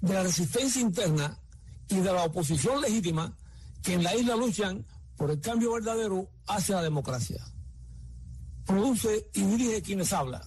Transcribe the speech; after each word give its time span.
de 0.00 0.14
la 0.14 0.22
resistencia 0.22 0.80
interna 0.80 1.38
y 1.88 1.96
de 1.96 2.12
la 2.12 2.24
oposición 2.24 2.80
legítima 2.80 3.36
que 3.82 3.94
en 3.94 4.02
la 4.02 4.14
isla 4.14 4.36
luchan 4.36 4.86
por 5.16 5.30
el 5.30 5.40
cambio 5.40 5.72
verdadero 5.72 6.28
hacia 6.46 6.76
la 6.76 6.82
democracia. 6.82 7.42
Produce 8.66 9.28
y 9.34 9.42
dirige 9.42 9.82
quienes 9.82 10.12
habla. 10.12 10.40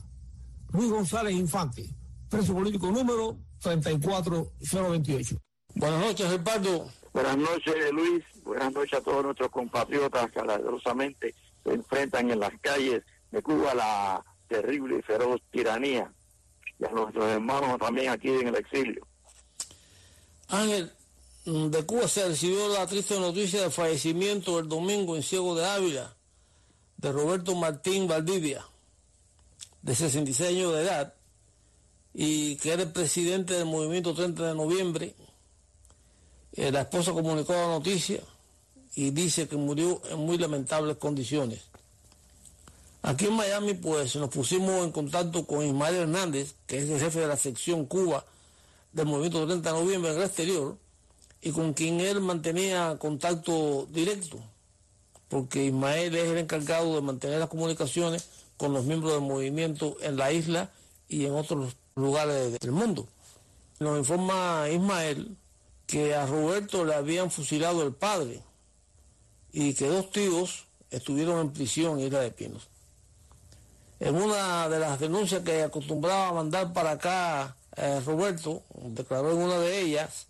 Luis 0.72 0.90
González 0.90 1.36
Infante, 1.36 1.88
preso 2.30 2.54
político 2.54 2.90
número 2.90 3.38
34028. 3.60 5.38
Buenas 5.76 6.00
noches, 6.00 6.32
Ricardo. 6.32 6.88
Buenas 7.14 7.38
noches, 7.38 7.76
Luis. 7.92 8.24
Buenas 8.44 8.74
noches 8.74 9.00
a 9.00 9.02
todos 9.02 9.24
nuestros 9.24 9.50
compatriotas 9.50 10.32
que 10.32 10.40
alegrosamente 10.40 11.36
se 11.64 11.74
enfrentan 11.74 12.32
en 12.32 12.40
las 12.40 12.52
calles 12.62 13.04
de 13.32 13.42
Cuba 13.42 13.72
a 13.72 13.76
la 13.76 14.26
terrible 14.48 14.98
y 15.00 15.02
feroz 15.02 15.42
tiranía. 15.52 16.12
Y 16.80 16.86
a 16.86 16.90
nuestros 16.90 17.26
hermanos 17.26 17.78
también 17.80 18.10
aquí 18.10 18.30
en 18.30 18.48
el 18.48 18.56
exilio. 18.56 19.08
Ángel, 20.54 20.92
de 21.46 21.84
Cuba 21.84 22.08
se 22.08 22.28
recibió 22.28 22.68
la 22.68 22.86
triste 22.86 23.20
noticia 23.20 23.62
del 23.62 23.72
fallecimiento 23.72 24.60
el 24.60 24.70
domingo 24.70 25.16
en 25.16 25.24
Ciego 25.24 25.56
de 25.56 25.66
Ávila 25.66 26.16
de 26.98 27.12
Roberto 27.12 27.56
Martín 27.56 28.08
Valdivia, 28.08 28.64
de 29.82 29.96
66 29.96 30.50
años 30.50 30.74
de 30.74 30.82
edad, 30.84 31.16
y 32.14 32.56
que 32.58 32.72
era 32.72 32.84
el 32.84 32.92
presidente 32.92 33.56
del 33.56 33.66
movimiento 33.66 34.14
30 34.14 34.50
de 34.50 34.54
noviembre. 34.54 35.16
Eh, 36.54 36.72
la 36.72 36.82
esposa 36.82 37.14
comunicó 37.14 37.54
la 37.54 37.68
noticia 37.68 38.22
y 38.94 39.10
dice 39.10 39.48
que 39.48 39.58
murió 39.58 40.04
en 40.12 40.20
muy 40.20 40.38
lamentables 40.38 40.98
condiciones. 40.98 41.62
Aquí 43.02 43.26
en 43.26 43.34
Miami, 43.34 43.74
pues 43.74 44.16
nos 44.18 44.30
pusimos 44.30 44.86
en 44.86 44.92
contacto 44.92 45.48
con 45.48 45.66
Ismael 45.66 45.96
Hernández, 45.96 46.54
que 46.68 46.78
es 46.78 46.90
el 46.92 47.00
jefe 47.00 47.22
de 47.22 47.28
la 47.28 47.38
sección 47.38 47.88
Cuba 47.88 48.24
del 48.94 49.06
movimiento 49.08 49.46
30 49.46 49.74
de 49.74 49.80
noviembre 49.80 50.12
en 50.12 50.18
el 50.18 50.24
exterior, 50.24 50.78
y 51.42 51.52
con 51.52 51.74
quien 51.74 52.00
él 52.00 52.22
mantenía 52.22 52.98
contacto 52.98 53.88
directo, 53.92 54.40
porque 55.28 55.66
Ismael 55.66 56.16
es 56.16 56.30
el 56.30 56.38
encargado 56.38 56.96
de 56.96 57.02
mantener 57.02 57.40
las 57.40 57.50
comunicaciones 57.50 58.30
con 58.56 58.72
los 58.72 58.86
miembros 58.86 59.14
del 59.14 59.22
movimiento 59.22 59.98
en 60.02 60.16
la 60.16 60.32
isla 60.32 60.72
y 61.10 61.26
en 61.26 61.34
otros 61.34 61.76
lugares 61.96 62.58
del 62.60 62.72
mundo. 62.72 63.08
Nos 63.80 63.98
informa 63.98 64.70
Ismael 64.72 65.36
que 65.86 66.16
a 66.16 66.26
Roberto 66.26 66.86
le 66.86 66.94
habían 66.94 67.30
fusilado 67.30 67.84
el 67.84 67.94
padre 67.94 68.42
y 69.52 69.74
que 69.74 69.88
dos 69.88 70.12
tíos 70.12 70.66
estuvieron 70.90 71.40
en 71.40 71.52
prisión 71.52 72.00
en 72.00 72.06
Isla 72.06 72.22
de 72.22 72.32
Pinos. 72.32 72.68
En 74.00 74.16
una 74.16 74.70
de 74.70 74.80
las 74.80 75.00
denuncias 75.00 75.44
que 75.44 75.64
acostumbraba 75.64 76.34
mandar 76.34 76.74
para 76.74 76.92
acá 76.92 77.56
eh, 77.76 78.02
Roberto, 78.06 78.64
declaró 78.86 79.32
en 79.32 79.38
una 79.38 79.60
de 79.60 79.82
ellas 79.82 80.28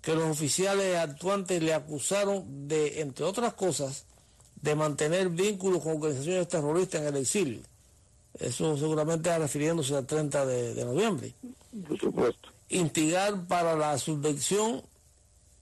que 0.00 0.14
los 0.14 0.24
oficiales 0.24 0.96
actuantes 0.96 1.62
le 1.62 1.74
acusaron 1.74 2.68
de, 2.68 3.00
entre 3.00 3.24
otras 3.24 3.54
cosas, 3.54 4.04
de 4.60 4.74
mantener 4.74 5.28
vínculos 5.28 5.82
con 5.82 5.96
organizaciones 5.96 6.48
terroristas 6.48 7.02
en 7.02 7.08
el 7.08 7.16
exilio. 7.16 7.60
Eso 8.34 8.76
seguramente 8.76 9.36
refiriéndose 9.36 9.96
al 9.96 10.06
30 10.06 10.46
de, 10.46 10.74
de 10.74 10.84
noviembre. 10.84 11.34
Por 11.86 11.98
supuesto. 11.98 12.48
Instigar 12.68 13.46
para 13.46 13.74
la 13.76 13.98
subvención, 13.98 14.82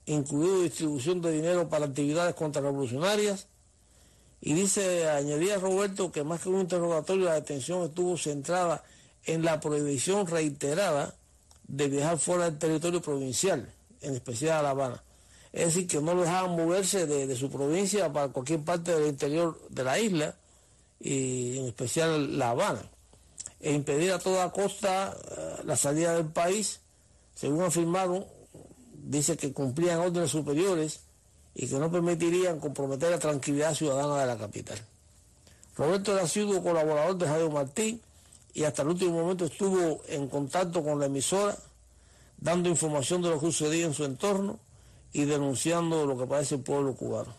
incluido 0.04 0.62
distribución 0.62 1.20
de 1.22 1.32
dinero 1.32 1.69
para 1.69 1.86
actividades 1.86 2.34
contrarrevolucionarias. 2.34 3.48
Y 4.41 4.53
dice, 4.53 5.09
añadía 5.09 5.59
Roberto, 5.59 6.12
que 6.12 6.22
más 6.22 6.42
que 6.42 6.50
un 6.50 6.60
interrogatorio, 6.60 7.25
la 7.25 7.34
detención 7.34 7.84
estuvo 7.84 8.16
centrada 8.16 8.84
en 9.26 9.44
la 9.44 9.60
prohibición 9.60 10.26
reiterada 10.26 11.14
de 11.69 11.88
viajar 11.88 12.19
fuera 12.19 12.44
del 12.44 12.59
territorio 12.59 13.03
provincial, 13.03 13.69
en 14.00 14.14
especial 14.14 14.59
a 14.59 14.62
La 14.62 14.70
Habana. 14.70 15.03
Es 15.53 15.66
decir, 15.66 15.88
que 15.88 16.00
no 16.00 16.14
lo 16.14 16.22
dejaban 16.22 16.56
moverse 16.56 17.06
de, 17.06 17.26
de 17.26 17.36
su 17.36 17.50
provincia 17.50 18.12
para 18.12 18.28
cualquier 18.28 18.60
parte 18.60 18.94
del 18.94 19.09
interior 19.09 19.60
de 19.69 19.84
la 19.84 19.98
isla, 19.98 20.34
y 21.00 21.59
en 21.59 21.66
especial 21.66 22.38
La 22.38 22.50
Habana, 22.50 22.82
e 23.60 23.72
impedir 23.72 24.12
a 24.12 24.19
toda 24.19 24.53
costa 24.53 25.16
uh, 25.16 25.66
la 25.66 25.76
salida 25.76 26.15
del 26.15 26.26
país, 26.26 26.81
según 27.34 27.62
afirmaron, 27.62 28.25
dice 28.92 29.36
que 29.36 29.53
cumplían 29.53 30.00
órdenes 30.00 30.31
superiores 30.31 31.00
y 31.54 31.66
que 31.69 31.78
no 31.78 31.91
permitirían 31.91 32.60
comprometer 32.60 33.10
la 33.10 33.19
tranquilidad 33.19 33.75
ciudadana 33.75 34.20
de 34.20 34.26
la 34.26 34.36
capital. 34.36 34.78
Roberto 35.76 36.26
sido 36.26 36.62
colaborador 36.62 37.16
de 37.16 37.26
Javier 37.26 37.50
Martín 37.50 38.00
y 38.56 38.65
hasta 38.65 38.81
el 38.81 38.89
último 38.89 39.21
momento 39.21 39.44
estuvo 39.44 40.00
en 40.09 40.28
contacto 40.28 40.83
con 40.83 40.99
la 40.99 41.06
emisora, 41.06 41.59
dando 42.39 42.71
información 42.71 43.21
de 43.21 43.28
lo 43.28 43.39
que 43.39 43.44
sucedía 43.53 43.84
en 43.84 43.93
su 43.93 44.03
entorno 44.03 44.59
y 45.12 45.27
denunciando 45.27 46.06
lo 46.06 46.17
que 46.17 46.27
parece 46.27 46.55
el 46.55 46.62
pueblo 46.62 46.95
cubano. 46.95 47.34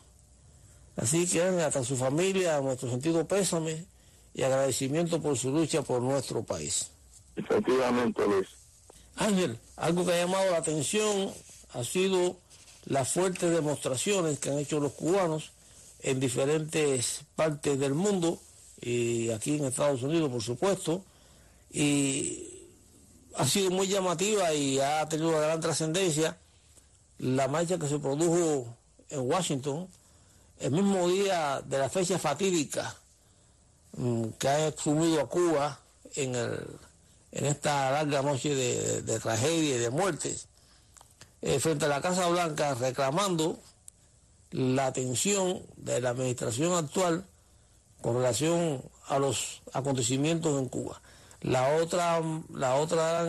Así 0.96 1.28
que 1.28 1.42
hasta 1.42 1.84
su 1.84 1.98
familia, 1.98 2.62
nuestro 2.62 2.92
sentido 2.92 3.28
pésame 3.28 3.84
y 4.36 4.44
agradecimiento 4.44 5.20
por 5.20 5.36
su 5.36 5.50
lucha 5.50 5.82
por 5.82 6.04
nuestro 6.04 6.44
país. 6.44 6.92
Efectivamente, 7.36 8.24
Luis. 8.28 8.50
Ángel, 9.16 9.58
algo 9.76 10.06
que 10.06 10.14
ha 10.14 10.24
llamado 10.24 10.52
la 10.52 10.58
atención 10.58 11.32
ha 11.74 11.84
sido 11.84 12.38
las 12.86 13.12
fuertes 13.12 13.50
demostraciones 13.50 14.38
que 14.38 14.52
han 14.52 14.60
hecho 14.60 14.80
los 14.80 14.92
cubanos 14.92 15.52
en 16.02 16.20
diferentes 16.20 17.22
partes 17.36 17.80
del 17.80 17.96
mundo 17.96 18.40
y 18.82 19.30
aquí 19.32 19.56
en 19.56 19.66
Estados 19.66 20.04
Unidos, 20.04 20.32
por 20.32 20.44
supuesto, 20.44 21.04
y 21.72 22.58
ha 23.36 23.46
sido 23.48 23.72
muy 23.72 23.88
llamativa 23.88 24.54
y 24.54 24.80
ha 24.80 25.08
tenido 25.08 25.30
una 25.30 25.40
gran 25.40 25.62
trascendencia 25.62 26.38
la 27.20 27.48
marcha 27.48 27.78
que 27.78 27.88
se 27.88 28.00
produjo 28.00 28.76
en 29.10 29.20
Washington 29.22 29.88
el 30.60 30.72
mismo 30.72 31.08
día 31.08 31.62
de 31.66 31.78
la 31.78 31.90
fecha 31.90 32.18
fatídica 32.20 32.96
mmm, 33.98 34.30
que 34.40 34.48
ha 34.48 34.68
exhumido 34.68 35.22
a 35.22 35.30
Cuba 35.30 35.80
en, 36.16 36.36
el, 36.36 36.60
en 37.32 37.46
esta 37.46 37.92
larga 37.92 38.22
noche 38.22 38.54
de, 38.54 39.02
de, 39.02 39.20
tragedia 39.20 39.76
y 39.76 39.80
de 39.80 39.90
muertes, 39.90 40.48
eh, 41.42 41.60
frente 41.60 41.86
a 41.86 41.90
la 41.90 42.02
Casa 42.02 42.28
Blanca 42.28 42.74
reclamando 42.76 43.60
la 44.52 44.88
atención 44.88 45.62
de 45.76 46.02
la 46.02 46.10
administración 46.10 46.74
actual 46.74 47.26
con 48.02 48.16
relación 48.16 48.82
a 49.08 49.20
los 49.20 49.62
acontecimientos 49.74 50.60
en 50.60 50.70
Cuba. 50.70 51.02
La 51.42 51.78
otra, 51.78 52.22
la 52.54 52.76
otra 52.76 53.26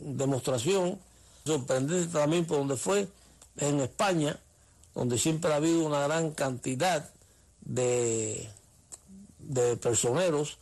demostración, 0.00 0.98
sorprendente 1.44 2.12
también 2.12 2.44
por 2.44 2.58
donde 2.58 2.76
fue, 2.76 3.08
en 3.56 3.80
España, 3.80 4.38
donde 4.94 5.18
siempre 5.18 5.52
ha 5.52 5.56
habido 5.56 5.84
una 5.84 6.06
gran 6.06 6.32
cantidad 6.32 7.08
de, 7.60 8.48
de 9.38 9.76
personeros 9.76 10.58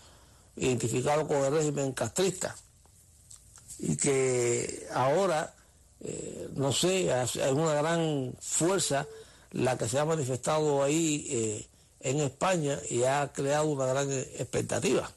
identificados 0.56 1.26
con 1.26 1.38
el 1.38 1.52
régimen 1.52 1.92
castrista 1.92 2.54
y 3.78 3.96
que 3.96 4.86
ahora, 4.92 5.54
eh, 6.00 6.48
no 6.54 6.72
sé, 6.72 7.12
hay 7.12 7.52
una 7.52 7.74
gran 7.74 8.34
fuerza 8.40 9.06
la 9.52 9.76
que 9.76 9.88
se 9.88 9.98
ha 9.98 10.04
manifestado 10.04 10.82
ahí 10.82 11.26
eh, 11.30 11.66
en 12.06 12.20
España 12.20 12.78
y 12.88 13.02
ha 13.02 13.32
creado 13.32 13.66
una 13.66 13.86
gran 13.86 14.10
expectativa. 14.10 15.10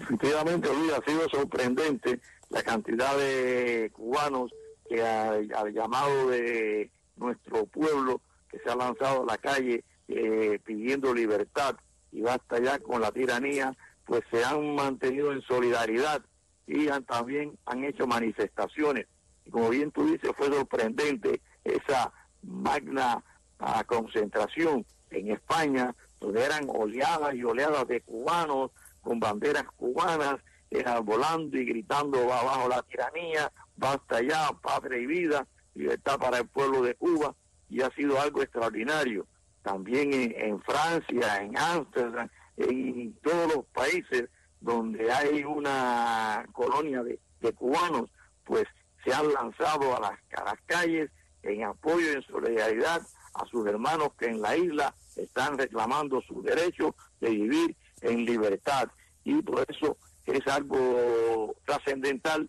Efectivamente, 0.00 0.68
Luis, 0.74 0.92
ha 0.92 1.04
sido 1.04 1.28
sorprendente 1.28 2.18
la 2.48 2.62
cantidad 2.62 3.16
de 3.16 3.90
cubanos 3.92 4.50
que 4.88 5.02
al 5.02 5.72
llamado 5.72 6.28
de 6.28 6.90
nuestro 7.16 7.66
pueblo 7.66 8.20
que 8.50 8.58
se 8.58 8.70
ha 8.70 8.76
lanzado 8.76 9.22
a 9.22 9.26
la 9.26 9.38
calle 9.38 9.84
eh, 10.08 10.58
pidiendo 10.64 11.14
libertad 11.14 11.76
y 12.10 12.22
basta 12.22 12.58
ya 12.58 12.78
con 12.78 13.00
la 13.00 13.12
tiranía, 13.12 13.76
pues 14.06 14.22
se 14.30 14.44
han 14.44 14.74
mantenido 14.74 15.32
en 15.32 15.42
solidaridad 15.42 16.22
y 16.66 16.88
han, 16.88 17.04
también 17.04 17.58
han 17.66 17.84
hecho 17.84 18.06
manifestaciones. 18.06 19.06
Y 19.44 19.50
como 19.50 19.68
bien 19.68 19.90
tú 19.90 20.06
dices, 20.06 20.30
fue 20.36 20.46
sorprendente 20.46 21.40
esa 21.64 22.12
magna 22.42 23.22
uh, 23.60 23.84
concentración 23.86 24.84
en 25.12 25.32
España, 25.32 25.94
donde 26.20 26.44
eran 26.44 26.68
oleadas 26.68 27.34
y 27.34 27.44
oleadas 27.44 27.86
de 27.88 28.00
cubanos 28.00 28.70
con 29.00 29.20
banderas 29.20 29.64
cubanas, 29.76 30.36
eh, 30.70 30.84
volando 31.02 31.58
y 31.58 31.64
gritando 31.64 32.32
abajo 32.32 32.68
la 32.68 32.82
tiranía, 32.82 33.52
basta 33.76 34.22
ya, 34.22 34.50
padre 34.62 35.02
y 35.02 35.06
vida, 35.06 35.46
libertad 35.74 36.18
para 36.18 36.38
el 36.38 36.48
pueblo 36.48 36.82
de 36.82 36.94
Cuba 36.94 37.34
y 37.68 37.82
ha 37.82 37.90
sido 37.90 38.20
algo 38.20 38.42
extraordinario. 38.42 39.26
También 39.62 40.12
en, 40.12 40.60
Francia, 40.62 41.42
en 41.42 41.56
Ámsterdam, 41.56 42.28
en 42.56 43.14
todos 43.22 43.54
los 43.54 43.64
países 43.66 44.28
donde 44.60 45.10
hay 45.10 45.44
una 45.44 46.44
colonia 46.52 47.02
de, 47.02 47.18
cubanos, 47.54 48.10
pues 48.44 48.64
se 49.04 49.12
han 49.12 49.32
lanzado 49.32 49.96
a 49.96 50.00
las, 50.00 50.18
a 50.36 50.44
las 50.44 50.60
calles 50.66 51.10
en 51.42 51.64
apoyo 51.64 52.12
y 52.12 52.14
en 52.16 52.22
solidaridad 52.22 53.02
a 53.34 53.46
sus 53.46 53.66
hermanos 53.66 54.10
que 54.18 54.26
en 54.26 54.40
la 54.40 54.56
isla 54.56 54.94
están 55.16 55.58
reclamando 55.58 56.22
su 56.22 56.42
derecho 56.42 56.94
de 57.20 57.30
vivir 57.30 57.76
en 58.00 58.24
libertad. 58.24 58.88
Y 59.24 59.40
por 59.42 59.64
eso 59.68 59.96
es 60.26 60.46
algo 60.46 61.54
trascendental. 61.64 62.48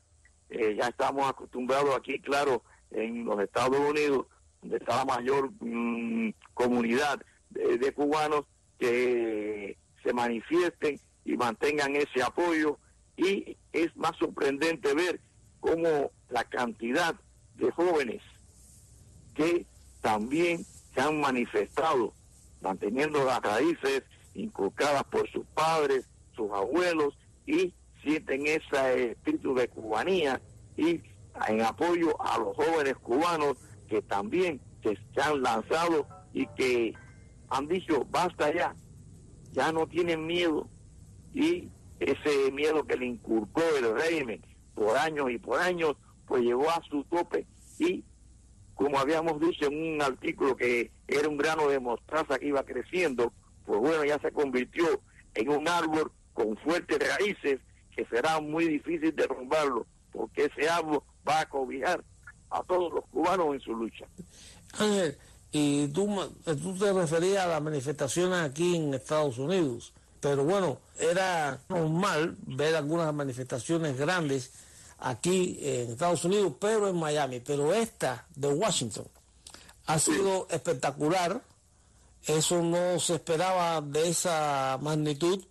Eh, 0.50 0.76
ya 0.80 0.88
estamos 0.88 1.28
acostumbrados 1.28 1.96
aquí, 1.96 2.20
claro, 2.20 2.64
en 2.92 3.26
los 3.26 3.40
Estados 3.42 3.80
Unidos, 3.80 4.28
donde 4.62 4.78
está 4.78 4.98
la 4.98 5.06
mayor 5.06 5.52
mm, 5.60 6.34
comunidad 6.54 7.20
de, 7.50 7.94
cubanos 7.94 8.46
que 8.80 9.78
se 10.04 10.14
manifiesten 10.14 11.00
y 11.26 11.38
mantengan 11.38 11.96
ese 11.96 12.24
apoyo. 12.24 12.80
Y 13.16 13.58
es 13.72 13.96
más 13.96 14.16
sorprendente 14.18 14.94
ver 14.94 15.20
cómo 15.60 16.12
la 16.30 16.44
cantidad 16.44 17.16
de 17.56 17.72
jóvenes 17.72 18.22
que 19.36 19.66
también 20.02 20.66
se 20.94 21.02
han 21.02 21.20
manifestado, 21.20 22.14
manteniendo 22.64 23.24
las 23.26 23.42
raíces 23.42 24.04
inculcadas 24.34 25.04
por 25.04 25.30
sus 25.30 25.46
padres, 25.54 26.10
sus 26.36 26.50
abuelos, 26.52 27.16
y 27.46 27.74
sienten 28.02 28.48
ese 28.48 29.12
espíritu 29.12 29.54
de 29.54 29.68
cubanía 29.68 30.42
y 30.76 31.02
en 31.48 31.62
apoyo 31.62 32.20
a 32.22 32.38
los 32.40 32.56
jóvenes 32.56 32.96
cubanos 32.96 33.58
que 33.88 34.02
también 34.02 34.60
se 34.82 34.98
han 35.22 35.42
lanzado 35.42 36.08
y 36.34 36.48
que 36.48 36.94
han 37.50 37.68
dicho 37.68 38.06
basta 38.10 38.54
ya, 38.54 38.76
ya 39.52 39.72
no 39.72 39.88
tienen 39.88 40.26
miedo 40.26 40.68
y 41.34 41.70
ese 42.00 42.52
miedo 42.52 42.86
que 42.86 42.98
le 42.98 43.06
inculcó 43.06 43.62
el 43.78 43.94
régimen 43.96 44.42
por 44.74 44.98
años 44.98 45.32
y 45.32 45.38
por 45.38 45.60
años, 45.60 45.96
pues 46.28 46.44
llegó 46.44 46.70
a 46.70 46.82
su 46.90 47.04
tope. 47.06 47.48
Y 47.80 48.04
como 48.76 49.00
habíamos 49.00 49.40
dicho 49.40 49.68
en 49.68 49.96
un 49.96 50.02
artículo 50.02 50.56
que 50.56 50.92
era 51.16 51.30
un 51.30 51.38
grano 51.38 51.68
de 51.68 51.80
mostaza 51.80 52.40
que 52.40 52.48
iba 52.48 52.64
creciendo, 52.64 53.34
pues 53.66 53.80
bueno, 53.80 54.04
ya 54.04 54.20
se 54.20 54.32
convirtió 54.32 55.02
en 55.36 55.50
un 55.50 55.68
árbol 55.68 56.12
con 56.34 56.58
fuertes 56.58 57.00
raíces 57.00 57.60
que 57.96 58.06
será 58.06 58.40
muy 58.40 58.68
difícil 58.68 59.16
derrumbarlo, 59.16 59.86
porque 60.12 60.46
ese 60.46 60.70
árbol 60.70 61.04
va 61.28 61.42
a 61.42 61.50
cobijar 61.50 62.04
a 62.50 62.64
todos 62.64 62.94
los 62.94 63.06
cubanos 63.06 63.54
en 63.54 63.60
su 63.62 63.74
lucha. 63.74 64.06
Ángel, 64.78 65.18
y 65.52 65.88
tú, 65.90 66.10
tú 66.46 66.78
te 66.78 66.92
referías 66.92 67.46
a 67.46 67.48
las 67.48 67.62
manifestaciones 67.62 68.40
aquí 68.40 68.76
en 68.76 68.94
Estados 68.94 69.38
Unidos, 69.38 69.94
pero 70.20 70.44
bueno, 70.44 70.80
era 71.00 71.60
normal 71.70 72.36
ver 72.48 72.76
algunas 72.76 73.14
manifestaciones 73.14 73.98
grandes 73.98 74.52
aquí 75.00 75.60
en 75.62 75.92
Estados 75.92 76.26
Unidos, 76.26 76.54
pero 76.60 76.88
en 76.88 76.96
Miami. 76.96 77.42
Pero 77.42 77.74
esta 77.74 78.26
de 78.36 78.48
Washington 78.48 79.06
ha 79.86 80.00
sido 80.00 80.48
espectacular. 80.50 81.44
Eso 82.26 82.62
no 82.62 83.00
se 83.00 83.16
esperaba 83.16 83.82
de 83.82 84.10
esa 84.10 84.78
magnitud, 84.82 85.44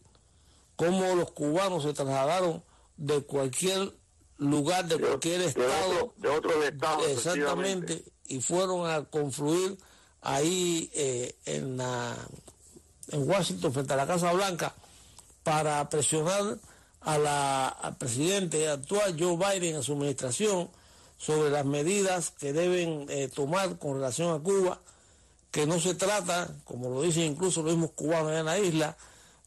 como 0.77 1.15
los 1.15 1.31
cubanos 1.33 1.83
se 1.83 1.93
trasladaron 1.93 2.63
de 2.97 3.23
cualquier 3.23 3.93
lugar, 4.39 4.87
de, 4.87 4.99
cualquier 4.99 5.43
estado. 5.43 6.15
De 6.17 6.29
otro, 6.29 6.63
estado. 6.63 7.07
Exactamente, 7.07 8.05
y 8.27 8.41
fueron 8.41 8.91
a 8.91 9.05
confluir 9.05 9.77
ahí 10.23 10.91
eh, 10.95 11.37
en, 11.45 11.77
la, 11.77 12.17
en 13.09 13.29
Washington, 13.29 13.73
frente 13.73 13.93
a 13.93 13.97
la 13.97 14.07
Casa 14.07 14.33
Blanca, 14.33 14.75
para 15.43 15.89
presionar 15.91 16.59
a 17.03 17.19
la, 17.19 17.69
al 17.69 17.97
presidente 17.99 18.69
actual 18.69 19.17
Joe 19.19 19.37
Biden 19.37 19.77
a 19.77 19.83
su 19.83 19.93
administración 19.93 20.71
sobre 21.25 21.51
las 21.51 21.65
medidas 21.65 22.31
que 22.31 22.53
deben 22.53 23.07
eh, 23.09 23.29
tomar 23.33 23.79
con 23.79 23.95
relación 23.95 24.35
a 24.35 24.43
Cuba, 24.43 24.81
que 25.53 25.67
no 25.67 25.79
se 25.79 25.95
trata, 25.95 26.53
como 26.65 26.91
lo 26.91 27.03
dicen 27.03 27.23
incluso 27.25 27.63
los 27.63 27.73
mismos 27.75 27.93
cubanos 27.93 28.33
en 28.33 28.45
la 28.45 28.59
isla, 28.59 28.97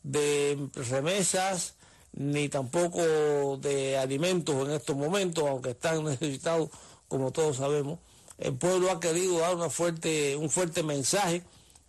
de 0.01 0.69
remesas 0.74 1.74
ni 2.13 2.48
tampoco 2.48 3.57
de 3.57 3.98
alimentos 3.98 4.56
en 4.66 4.72
estos 4.72 4.95
momentos, 4.95 5.44
aunque 5.50 5.72
están 5.72 6.04
necesitados, 6.06 6.69
como 7.10 7.31
todos 7.31 7.57
sabemos. 7.57 8.00
El 8.38 8.54
pueblo 8.54 8.89
ha 8.89 9.01
querido 9.01 9.39
dar 9.39 9.56
una 9.56 9.69
fuerte, 9.69 10.38
un 10.38 10.50
fuerte 10.50 10.81
mensaje 10.81 11.44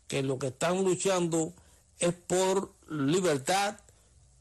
que 0.08 0.22
lo 0.22 0.38
que 0.38 0.48
están 0.48 0.82
luchando 0.82 1.52
es 2.00 2.12
por 2.12 2.72
libertad, 2.88 3.78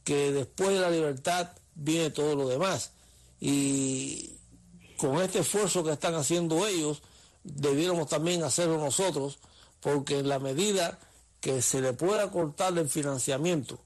que 0.03 0.31
después 0.31 0.69
de 0.69 0.79
la 0.79 0.89
libertad 0.89 1.51
viene 1.75 2.09
todo 2.09 2.35
lo 2.35 2.47
demás. 2.47 2.93
Y 3.39 4.35
con 4.97 5.21
este 5.21 5.39
esfuerzo 5.39 5.83
que 5.83 5.91
están 5.91 6.15
haciendo 6.15 6.65
ellos, 6.67 7.01
debiéramos 7.43 8.09
también 8.09 8.43
hacerlo 8.43 8.77
nosotros, 8.77 9.39
porque 9.79 10.19
en 10.19 10.29
la 10.29 10.39
medida 10.39 10.97
que 11.39 11.61
se 11.61 11.81
le 11.81 11.93
pueda 11.93 12.31
cortar 12.31 12.77
el 12.77 12.89
financiamiento, 12.89 13.79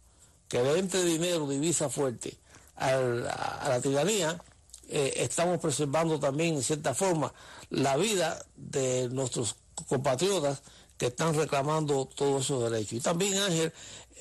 que 0.47 0.63
le 0.63 0.79
entre 0.79 1.03
dinero, 1.03 1.47
divisa 1.47 1.89
fuerte 1.89 2.37
a 2.77 2.95
la, 2.95 3.81
tiranía, 3.81 4.41
eh, 4.87 5.13
estamos 5.17 5.59
preservando 5.59 6.19
también 6.19 6.55
en 6.55 6.63
cierta 6.63 6.93
forma 6.93 7.33
la 7.69 7.97
vida 7.97 8.43
de 8.55 9.09
nuestros 9.09 9.57
compatriotas 9.87 10.61
que 10.97 11.07
están 11.07 11.35
reclamando 11.35 12.05
todos 12.05 12.45
esos 12.45 12.71
derechos. 12.71 12.93
Y 12.93 13.01
también 13.01 13.37
Ángel, 13.37 13.73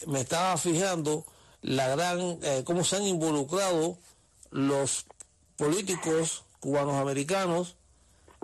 me 0.06 0.20
estaba 0.20 0.56
fijando 0.56 1.24
la 1.62 1.88
gran, 1.88 2.38
eh, 2.42 2.62
cómo 2.64 2.84
se 2.84 2.96
han 2.96 3.04
involucrado 3.04 3.98
los 4.50 5.06
políticos 5.56 6.44
cubanos 6.60 6.94
americanos 6.94 7.76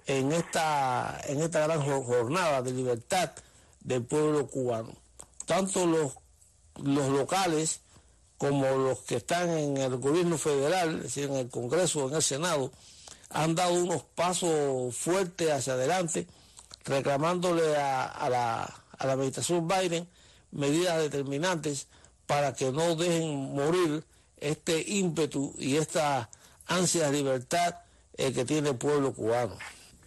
en 0.06 0.32
esta, 0.32 1.20
en 1.26 1.40
esta 1.40 1.60
gran 1.66 1.82
jornada 1.82 2.62
de 2.62 2.72
libertad 2.72 3.30
del 3.80 4.02
pueblo 4.04 4.46
cubano. 4.46 4.92
Tanto 5.46 5.86
los, 5.86 6.12
los 6.82 7.08
locales 7.10 7.80
como 8.38 8.66
los 8.76 9.00
que 9.00 9.16
están 9.16 9.50
en 9.50 9.76
el 9.76 9.96
gobierno 9.96 10.36
federal, 10.38 10.96
es 10.96 11.02
decir, 11.04 11.24
en 11.24 11.36
el 11.36 11.48
Congreso, 11.48 12.08
en 12.08 12.16
el 12.16 12.22
Senado, 12.22 12.72
han 13.30 13.54
dado 13.54 13.74
unos 13.74 14.02
pasos 14.02 14.94
fuertes 14.96 15.50
hacia 15.50 15.74
adelante, 15.74 16.26
reclamándole 16.84 17.76
a, 17.76 18.04
a 18.04 18.28
la, 18.28 18.62
a 18.98 19.06
la 19.06 19.12
administración 19.12 19.66
Biden 19.66 20.08
medidas 20.50 20.98
determinantes 20.98 21.88
para 22.26 22.54
que 22.54 22.70
no 22.70 22.94
dejen 22.96 23.54
morir 23.54 24.04
este 24.36 24.84
ímpetu 24.86 25.54
y 25.58 25.76
esta 25.76 26.30
ansia 26.66 27.10
de 27.10 27.18
libertad 27.18 27.76
eh, 28.16 28.32
que 28.32 28.44
tiene 28.44 28.70
el 28.70 28.76
pueblo 28.76 29.12
cubano. 29.12 29.56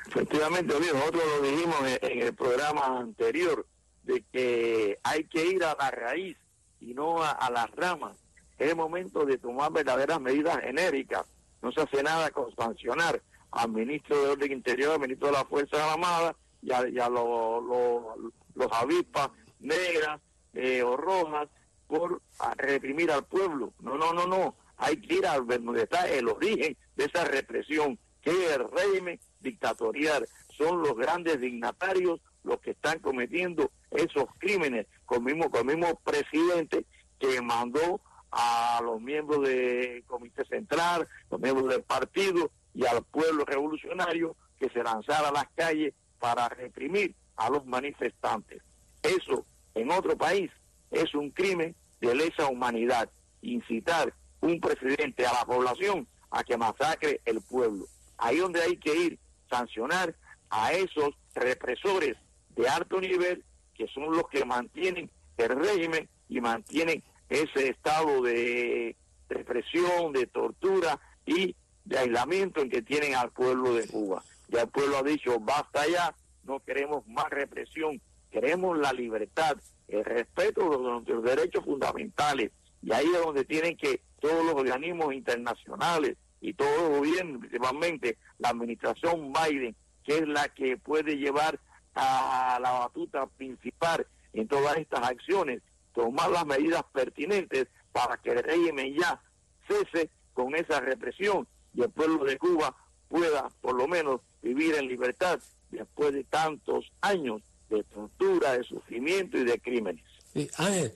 Efectivamente, 0.08 0.74
nosotros 0.74 1.24
lo 1.40 1.48
dijimos 1.48 1.76
en, 2.02 2.22
el 2.22 2.34
programa 2.34 3.00
anterior, 3.00 3.66
de 4.04 4.24
que 4.32 5.00
hay 5.04 5.26
que 5.26 5.46
ir 5.46 5.64
a 5.66 5.76
la 5.78 5.92
raíz 5.92 6.38
y 6.80 6.94
no 6.94 7.22
a, 7.22 7.50
las 7.52 7.70
ramas. 7.72 8.16
Es 8.58 8.70
el 8.70 8.76
momento 8.78 9.26
de 9.26 9.38
tomar 9.38 9.72
verdaderas 9.74 10.22
medidas 10.22 10.60
genéricas. 10.62 11.26
No 11.62 11.72
se 11.72 11.82
hace 11.82 12.02
nada 12.04 12.30
con 12.32 12.56
sancionar 12.56 13.22
al 13.52 13.70
ministro 13.70 14.22
de 14.22 14.30
Orden 14.30 14.52
Interior, 14.54 14.94
al 14.94 15.02
ministro 15.02 15.28
de 15.28 15.34
la 15.34 15.46
Fuerza 15.46 15.92
Armada 15.92 16.36
y 16.62 16.72
a, 16.72 17.10
los 17.10 18.72
avispas 18.72 19.30
negras 19.60 20.22
eh, 20.54 20.84
o 20.84 20.96
rojas 20.96 21.50
por 21.88 22.22
reprimir 22.56 23.12
al 23.12 23.26
pueblo. 23.26 23.74
No, 23.82 23.98
no, 23.98 24.14
no, 24.14 24.26
no. 24.26 24.56
Hay 24.78 24.98
que 24.98 25.16
ir 25.16 25.26
a 25.26 25.40
donde 25.40 25.84
está 25.84 26.08
el 26.08 26.28
origen 26.28 26.78
de 26.96 27.06
esa 27.06 27.26
represión, 27.26 27.98
que 28.22 28.32
es 28.32 28.52
el 28.52 28.70
régimen 28.70 29.20
dictatorial. 29.40 30.28
Son 30.58 30.82
los 30.82 30.96
grandes 30.96 31.40
dignatarios 31.40 32.20
los 32.44 32.60
que 32.62 32.72
están 32.72 33.00
cometiendo 33.00 33.72
esos 33.92 34.26
crímenes, 34.38 34.88
con 35.06 35.20
el 35.20 35.36
mismo, 35.36 35.52
con 35.52 35.68
mismo 35.68 36.00
presidente 36.04 36.86
que 37.20 37.42
mandó 37.42 38.02
a 38.32 38.80
los 38.84 39.02
miembros 39.02 39.48
del 39.48 40.04
Comité 40.06 40.46
Central, 40.46 41.08
los 41.30 41.40
miembros 41.40 41.70
del 41.70 41.84
partido 41.84 42.52
y 42.74 42.86
al 42.86 43.04
pueblo 43.04 43.46
revolucionario 43.46 44.36
que 44.60 44.70
se 44.70 44.84
lanzara 44.84 45.30
a 45.30 45.32
las 45.32 45.48
calles 45.56 45.94
para 46.20 46.48
reprimir 46.50 47.16
a 47.36 47.50
los 47.50 47.66
manifestantes. 47.66 48.62
Eso 49.02 49.46
en 49.76 49.92
otro 49.92 50.18
país 50.18 50.52
es 50.92 51.14
un 51.16 51.32
crimen 51.32 51.76
de 52.02 52.16
lesa 52.16 52.48
humanidad, 52.48 53.10
incitar 53.42 54.14
un 54.42 54.60
presidente 54.60 55.26
a 55.26 55.34
la 55.34 55.46
población 55.46 56.08
a 56.32 56.44
que 56.44 56.58
masacre 56.58 57.22
el 57.26 57.42
pueblo. 57.42 57.86
Ahí 58.18 58.38
donde 58.38 58.62
hay 58.62 58.78
que 58.78 58.96
ir, 58.96 59.20
sancionar 59.50 60.16
a 60.50 60.74
esos 60.74 61.12
represores 61.36 62.18
de 62.56 62.68
alto 62.68 63.00
nivel 63.00 63.44
que 63.74 63.88
son 63.88 64.12
los 64.12 64.28
que 64.30 64.44
mantienen 64.44 65.10
el 65.38 65.50
régimen 65.50 66.10
y 66.30 66.42
mantienen 66.42 67.04
ese 67.30 67.70
estado 67.70 68.22
de 68.24 68.96
represión, 69.30 70.14
de 70.14 70.26
tortura 70.28 71.00
y 71.26 71.56
de 71.86 71.98
aislamiento 72.00 72.62
en 72.62 72.70
que 72.70 72.82
tienen 72.82 73.16
al 73.16 73.32
pueblo 73.32 73.74
de 73.74 73.88
Cuba. 73.88 74.24
Ya 74.50 74.62
el 74.62 74.70
pueblo 74.70 74.98
ha 74.98 75.04
dicho, 75.04 75.40
basta 75.40 75.88
ya, 75.88 76.16
no 76.44 76.60
queremos 76.62 77.06
más 77.08 77.30
represión, 77.30 78.02
queremos 78.32 78.78
la 78.78 78.94
libertad, 78.94 79.58
el 79.88 80.04
respeto 80.04 80.70
de 80.70 80.78
nuestros 80.78 81.24
derechos 81.24 81.64
fundamentales. 81.64 82.52
Y 82.82 82.92
ahí 82.94 83.06
es 83.06 83.22
donde 83.22 83.46
tienen 83.46 83.76
que 83.78 84.02
todos 84.20 84.46
los 84.46 84.56
organismos 84.56 85.14
internacionales 85.14 86.18
y 86.42 86.54
todos 86.54 86.78
los 86.82 87.00
gobiernos, 87.00 87.40
principalmente 87.40 88.18
la 88.40 88.50
administración 88.50 89.34
Biden, 89.34 89.76
que 90.04 90.18
es 90.18 90.28
la 90.28 90.48
que 90.50 90.78
puede 90.78 91.18
llevar 91.18 91.60
a 91.96 92.60
la 92.62 92.72
batuta 92.72 93.26
principal 93.26 94.06
en 94.34 94.48
todas 94.48 94.78
estas 94.78 95.04
acciones, 95.04 95.62
tomar 95.94 96.30
las 96.30 96.46
medidas 96.46 96.84
pertinentes 96.94 97.68
para 97.92 98.18
que 98.18 98.32
el 98.32 98.44
régimen 98.44 98.96
ya 98.96 99.20
cese 99.68 100.10
con 100.34 100.56
esa 100.56 100.80
represión 100.80 101.48
y 101.74 101.82
el 101.82 101.90
pueblo 101.90 102.24
de 102.24 102.38
Cuba 102.38 102.76
pueda 103.08 103.50
por 103.62 103.76
lo 103.76 103.88
menos 103.88 104.22
vivir 104.42 104.76
en 104.76 104.88
libertad 104.88 105.40
después 105.72 106.14
de 106.14 106.24
tantos 106.24 106.86
años 107.02 107.42
de 107.70 107.84
tortura, 107.84 108.54
de 108.54 108.64
sufrimiento 108.64 109.38
y 109.38 109.44
de 109.44 109.60
crímenes. 109.60 110.04
Sí, 110.34 110.50
Ángel, 110.58 110.94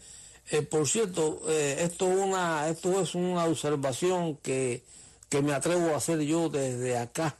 eh, 0.51 0.63
por 0.63 0.85
cierto, 0.85 1.41
eh, 1.47 1.77
esto, 1.79 2.11
esto 2.67 3.01
es 3.01 3.15
una 3.15 3.45
observación 3.45 4.35
que, 4.35 4.83
me 5.41 5.53
atrevo 5.53 5.93
a 5.93 5.97
hacer 5.97 6.19
yo 6.19 6.49
desde 6.49 6.97
acá. 6.97 7.37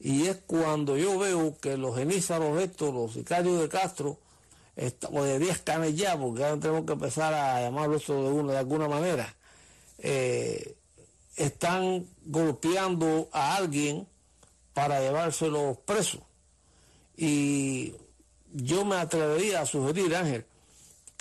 Y 0.00 0.28
es 0.28 0.38
cuando 0.46 0.96
yo 0.96 1.18
veo 1.18 1.58
que 1.60 1.76
los 1.76 1.94
genízaros 1.94 2.58
estos, 2.58 2.94
los 2.94 3.12
sicarios 3.12 3.60
de 3.60 3.68
Castro, 3.68 4.18
o 5.12 5.22
de 5.22 5.38
10 5.38 5.58
canes 5.58 5.94
ya, 5.94 6.18
porque 6.18 6.42
ahora 6.42 6.58
tenemos 6.58 6.86
que 6.86 6.94
empezar 6.94 7.34
a 7.34 7.60
llamarlo 7.60 8.00
una, 8.08 8.52
de 8.52 8.58
alguna 8.58 8.88
manera, 8.88 9.36
eh, 9.98 10.74
están 11.36 12.06
golpeando 12.24 13.28
a 13.30 13.56
alguien 13.56 14.08
para 14.72 15.00
llevárselo 15.00 15.82
preso. 15.84 16.26
Y 17.14 17.94
yo 18.54 18.86
me 18.86 18.96
atrevería 18.96 19.60
a 19.60 19.66
sugerir, 19.66 20.16
Ángel, 20.16 20.46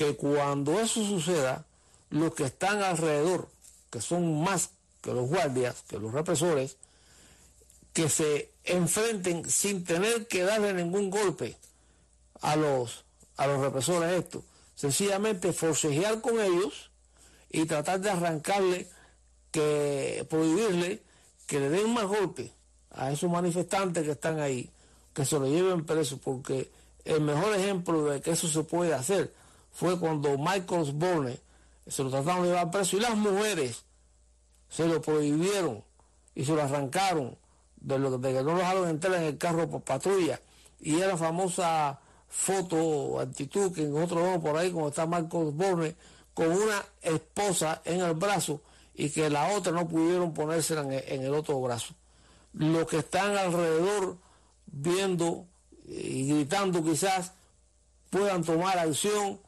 que 0.01 0.15
cuando 0.15 0.79
eso 0.79 1.05
suceda, 1.05 1.63
los 2.09 2.33
que 2.33 2.45
están 2.45 2.81
alrededor, 2.81 3.47
que 3.91 4.01
son 4.01 4.41
más 4.41 4.71
que 4.99 5.13
los 5.13 5.29
guardias, 5.29 5.83
que 5.87 5.99
los 5.99 6.11
represores, 6.11 6.77
que 7.93 8.09
se 8.09 8.49
enfrenten 8.63 9.47
sin 9.47 9.83
tener 9.83 10.27
que 10.27 10.41
darle 10.41 10.73
ningún 10.73 11.11
golpe 11.11 11.55
a 12.41 12.55
los, 12.55 13.05
a 13.37 13.45
los 13.45 13.61
represores 13.61 14.11
esto, 14.13 14.43
sencillamente 14.73 15.53
forcejear 15.53 16.19
con 16.19 16.41
ellos 16.41 16.89
y 17.51 17.65
tratar 17.65 18.01
de 18.01 18.09
arrancarle, 18.09 18.87
que 19.51 20.25
prohibirle 20.31 21.03
que 21.45 21.59
le 21.59 21.69
den 21.69 21.93
más 21.93 22.05
golpe 22.05 22.51
a 22.89 23.11
esos 23.11 23.29
manifestantes 23.29 24.03
que 24.03 24.13
están 24.13 24.39
ahí, 24.39 24.67
que 25.13 25.25
se 25.25 25.37
lo 25.37 25.45
lleven 25.45 25.85
preso, 25.85 26.17
porque 26.17 26.71
el 27.05 27.21
mejor 27.21 27.53
ejemplo 27.53 28.05
de 28.05 28.19
que 28.19 28.31
eso 28.31 28.47
se 28.47 28.63
puede 28.63 28.95
hacer 28.95 29.31
fue 29.71 29.99
cuando 29.99 30.37
Michael 30.37 30.81
Osborne 30.81 31.39
se 31.87 32.03
lo 32.03 32.09
trataron 32.09 32.43
de 32.43 32.49
llevar 32.49 32.71
preso 32.71 32.97
y 32.97 32.99
las 32.99 33.15
mujeres 33.15 33.83
se 34.69 34.87
lo 34.87 35.01
prohibieron 35.01 35.83
y 36.35 36.45
se 36.45 36.53
lo 36.53 36.61
arrancaron 36.61 37.37
de, 37.77 37.99
lo, 37.99 38.17
de 38.17 38.33
que 38.33 38.43
no 38.43 38.53
lo 38.53 38.57
dejaron 38.57 38.89
entrar 38.89 39.15
en 39.15 39.23
el 39.23 39.37
carro 39.37 39.69
por 39.69 39.81
patrulla. 39.81 40.39
Y 40.79 40.97
era 40.97 41.07
la 41.07 41.17
famosa 41.17 41.99
foto, 42.27 43.19
actitud 43.19 43.73
que 43.73 43.83
nosotros 43.83 44.41
por 44.41 44.57
ahí, 44.57 44.71
como 44.71 44.87
está 44.87 45.05
Marcos 45.05 45.53
Borne, 45.53 45.95
con 46.33 46.49
una 46.49 46.83
esposa 47.01 47.81
en 47.83 48.01
el 48.01 48.13
brazo 48.13 48.61
y 48.93 49.09
que 49.09 49.29
la 49.29 49.53
otra 49.53 49.71
no 49.73 49.87
pudieron 49.87 50.33
ponérsela 50.33 50.81
en 50.81 50.91
en 50.91 51.23
el 51.23 51.33
otro 51.33 51.59
brazo. 51.61 51.93
Los 52.53 52.87
que 52.87 52.99
están 52.99 53.37
alrededor 53.37 54.17
viendo 54.65 55.45
y 55.85 56.27
gritando 56.27 56.83
quizás 56.83 57.33
puedan 58.09 58.43
tomar 58.43 58.77
acción 58.79 59.39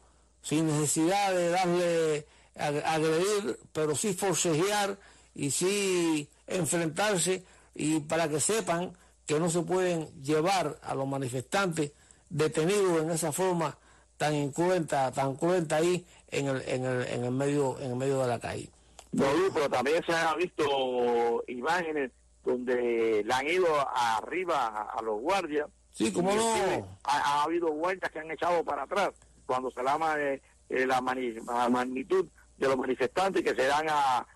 sin 0.44 0.68
necesidad 0.68 1.34
de 1.34 1.50
darle 1.50 2.28
agredir, 2.56 3.58
pero 3.72 3.96
sí 3.96 4.14
forcejear 4.14 4.98
y 5.34 5.50
sí 5.50 6.30
enfrentarse 6.46 7.44
y 7.74 8.02
para 8.02 8.30
que 8.30 8.40
sepan 8.40 8.94
que 9.26 9.40
no 9.40 9.50
se 9.50 9.62
pueden 9.62 10.08
llevar 10.22 10.78
a 10.84 10.94
los 10.94 11.08
manifestantes 11.08 11.94
detenidos 12.30 13.02
en 13.02 13.10
esa 13.10 13.32
forma 13.32 13.76
tan 14.18 14.36
incruenta, 14.36 15.12
tan 15.12 15.36
cruenta 15.36 15.78
ahí 15.78 16.06
en 16.30 16.48
el, 16.48 16.62
en 16.68 16.86
el, 16.86 17.08
en 17.08 17.24
el 17.24 17.32
medio, 17.32 17.80
en 17.80 17.92
el 17.92 17.96
medio 17.96 18.20
de 18.20 18.28
la 18.28 18.40
calle. 18.40 18.70
No, 19.12 19.26
pero 19.54 19.70
también 19.70 20.04
se 20.06 20.14
han 20.14 20.38
visto 20.38 21.44
imágenes 21.48 22.12
donde 22.44 23.24
le 23.24 23.34
han 23.34 23.48
ido 23.48 23.68
arriba 23.90 24.90
a, 24.92 25.02
los 25.02 25.22
guardias. 25.22 25.68
Sí, 25.92 26.12
como 26.12 26.34
no. 26.34 26.98
Ha, 27.04 27.44
habido 27.44 27.72
vueltas 27.72 28.12
que 28.12 28.20
han 28.20 28.32
echado 28.32 28.64
para 28.64 28.84
atrás 28.84 29.12
cuando 29.46 29.72
se 29.72 29.84
llama 29.84 30.16
eh, 30.20 30.42
eh, 30.70 30.86
la, 30.86 31.02
magnitud 31.02 32.28
de 32.58 32.68
los 32.68 32.78
manifestantes 32.78 33.44
que 33.44 33.56
se 33.56 33.72
han 33.72 33.88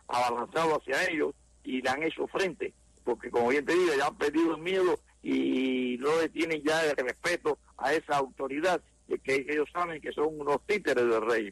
abalanzado 0.07 0.77
hacia 0.77 1.09
ellos 1.09 1.33
y 1.63 1.81
le 1.81 1.89
han 1.89 2.03
hecho 2.03 2.27
frente 2.27 2.73
porque 3.07 3.31
como 3.31 3.47
bien 3.47 3.65
te 3.65 3.73
digo, 3.73 3.93
ya 3.97 4.07
han 4.07 4.17
perdido 4.17 4.55
el 4.55 4.61
miedo 4.61 4.99
y 5.23 5.95
no 6.01 6.19
le 6.19 6.27
tienen 6.27 6.61
ya 6.61 6.83
el 6.83 6.97
respeto 6.97 7.57
a 7.77 7.93
esa 7.93 8.17
autoridad, 8.17 8.81
que 9.23 9.45
ellos 9.47 9.69
saben 9.71 10.01
que 10.01 10.11
son 10.11 10.41
unos 10.41 10.57
títeres 10.65 11.05
del 11.05 11.21
rey. 11.21 11.49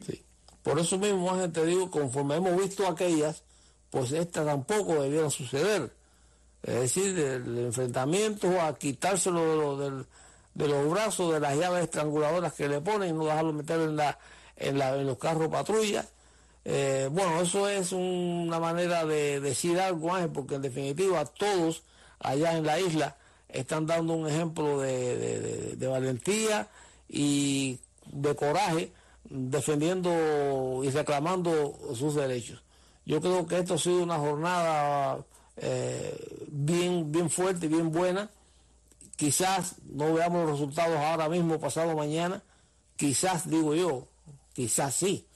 Por 0.62 0.78
eso 0.78 0.98
mismo, 0.98 1.50
te 1.50 1.64
digo, 1.64 1.90
conforme 1.90 2.36
hemos 2.36 2.62
visto 2.62 2.86
aquellas, 2.86 3.42
pues 3.88 4.12
estas 4.12 4.44
tampoco 4.44 5.02
debieron 5.02 5.30
suceder. 5.30 5.90
Es 6.62 6.74
decir, 6.74 7.18
el 7.18 7.58
enfrentamiento 7.58 8.60
a 8.60 8.76
quitárselo 8.76 9.78
de, 9.78 10.04
de 10.56 10.68
los 10.68 10.90
brazos, 10.90 11.32
de 11.32 11.40
las 11.40 11.56
llaves 11.56 11.84
estranguladoras 11.84 12.52
que 12.54 12.68
le 12.68 12.80
ponen 12.80 13.10
y 13.10 13.12
no 13.12 13.26
dejarlo 13.26 13.52
meter 13.52 13.80
en, 13.80 13.96
la, 13.96 14.18
en, 14.56 14.78
la, 14.78 14.96
en 14.96 15.06
los 15.06 15.18
carros 15.18 15.48
patrulla 15.48 16.06
eh, 16.68 17.08
bueno, 17.12 17.40
eso 17.40 17.68
es 17.68 17.92
una 17.92 18.58
manera 18.58 19.06
de 19.06 19.38
decir 19.40 19.78
algo, 19.78 20.08
más, 20.08 20.26
porque 20.34 20.56
en 20.56 20.62
definitiva 20.62 21.24
todos 21.24 21.84
allá 22.18 22.56
en 22.56 22.66
la 22.66 22.80
isla 22.80 23.16
están 23.48 23.86
dando 23.86 24.14
un 24.14 24.26
ejemplo 24.26 24.80
de, 24.80 25.76
valentía 25.88 26.66
y 27.08 27.78
de 28.06 28.34
coraje 28.34 28.90
defendiendo 29.30 30.80
y 30.82 30.90
reclamando 30.90 31.78
sus 31.94 32.16
derechos. 32.16 32.64
Yo 33.04 33.20
creo 33.20 33.46
que 33.46 33.60
esto 33.60 33.74
ha 33.74 33.78
sido 33.78 34.02
una 34.02 34.18
jornada 34.18 35.18
eh, 35.58 36.46
bien, 36.48 37.12
bien 37.12 37.30
fuerte, 37.30 37.68
bien 37.68 37.92
buena. 37.92 38.28
Quizás 39.16 39.76
no 39.84 40.12
veamos 40.12 40.42
los 40.42 40.58
resultados 40.58 40.96
ahora 40.98 41.28
mismo, 41.28 41.58
pasado 41.58 41.96
mañana. 41.96 42.42
Quizás, 42.96 43.48
digo 43.48 43.74
yo, 43.74 44.06
quizás 44.54 44.94
sí 44.94 45.26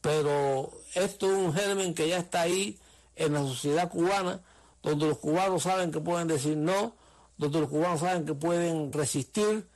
pero 0.00 0.70
esto 0.94 1.26
es 1.26 1.36
un 1.36 1.52
germen 1.52 1.94
que 1.94 2.08
ya 2.08 2.18
está 2.18 2.42
ahí 2.42 2.78
en 3.16 3.32
la 3.32 3.40
sociedad 3.40 3.90
cubana, 3.90 4.40
donde 4.82 5.06
los 5.06 5.18
cubanos 5.18 5.64
saben 5.64 5.90
que 5.90 6.00
pueden 6.00 6.28
decir 6.28 6.56
no, 6.56 6.94
donde 7.36 7.60
los 7.60 7.68
cubanos 7.68 8.00
saben 8.00 8.24
que 8.24 8.34
pueden 8.34 8.92
resistir 8.92 9.66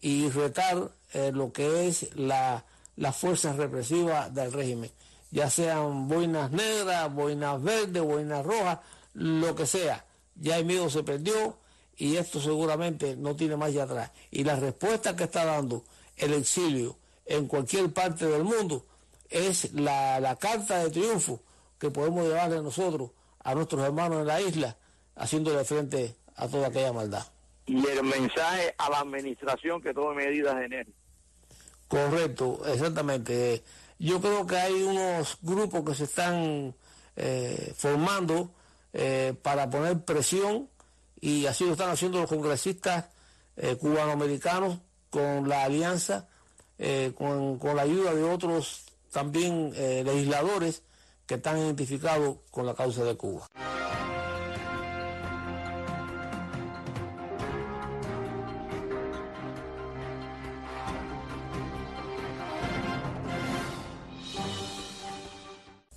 y 0.00 0.28
retar 0.30 0.90
eh, 1.12 1.30
lo 1.32 1.52
que 1.52 1.88
es 1.88 2.14
la, 2.14 2.64
la 2.96 3.12
fuerza 3.12 3.52
represiva 3.52 4.28
del 4.30 4.52
régimen, 4.52 4.90
ya 5.30 5.50
sean 5.50 6.08
boinas 6.08 6.50
negras, 6.50 7.12
boinas 7.12 7.62
verdes, 7.62 8.02
boinas 8.02 8.44
rojas, 8.44 8.78
lo 9.14 9.54
que 9.54 9.66
sea. 9.66 10.04
Ya 10.36 10.58
el 10.58 10.64
miedo 10.64 10.88
se 10.90 11.02
perdió 11.02 11.58
y 12.02 12.16
esto 12.16 12.40
seguramente 12.40 13.14
no 13.14 13.36
tiene 13.36 13.56
más 13.56 13.68
allá 13.68 13.84
atrás. 13.84 14.10
Y 14.32 14.42
la 14.42 14.56
respuesta 14.56 15.14
que 15.14 15.22
está 15.22 15.44
dando 15.44 15.84
el 16.16 16.32
exilio 16.34 16.96
en 17.24 17.46
cualquier 17.46 17.92
parte 17.92 18.26
del 18.26 18.42
mundo 18.42 18.84
es 19.30 19.72
la, 19.72 20.36
carta 20.40 20.82
de 20.82 20.90
triunfo 20.90 21.40
que 21.78 21.92
podemos 21.92 22.26
llevarle 22.26 22.60
nosotros 22.60 23.12
a 23.44 23.54
nuestros 23.54 23.84
hermanos 23.84 24.22
en 24.22 24.26
la 24.26 24.40
isla, 24.40 24.76
haciéndole 25.14 25.64
frente 25.64 26.16
a 26.34 26.48
toda 26.48 26.66
aquella 26.66 26.92
maldad. 26.92 27.24
Y 27.66 27.86
el 27.86 28.02
mensaje 28.02 28.74
a 28.78 28.90
la 28.90 28.98
administración 28.98 29.80
que 29.80 29.94
tome 29.94 30.24
medidas 30.24 30.56
enérgicas. 30.56 31.00
Correcto, 31.86 32.62
exactamente. 32.66 33.62
Yo 34.00 34.20
creo 34.20 34.44
que 34.44 34.56
hay 34.56 34.82
unos 34.82 35.38
grupos 35.40 35.84
que 35.84 35.94
se 35.94 36.04
están 36.04 36.74
eh, 37.14 37.72
formando 37.76 38.50
eh, 38.92 39.34
para 39.40 39.70
poner 39.70 40.04
presión 40.04 40.68
y 41.22 41.46
así 41.46 41.64
lo 41.64 41.72
están 41.72 41.88
haciendo 41.88 42.20
los 42.20 42.28
congresistas 42.28 43.06
eh, 43.56 43.76
cubanoamericanos 43.76 44.78
con 45.08 45.48
la 45.48 45.64
alianza, 45.64 46.28
con, 47.14 47.58
con 47.58 47.76
la 47.76 47.82
ayuda 47.82 48.12
de 48.12 48.24
otros 48.24 48.86
también 49.12 49.72
eh, 49.76 50.02
legisladores 50.04 50.82
que 51.26 51.34
están 51.34 51.58
identificados 51.58 52.38
con 52.50 52.66
la 52.66 52.74
causa 52.74 53.04
de 53.04 53.14
Cuba. 53.14 53.46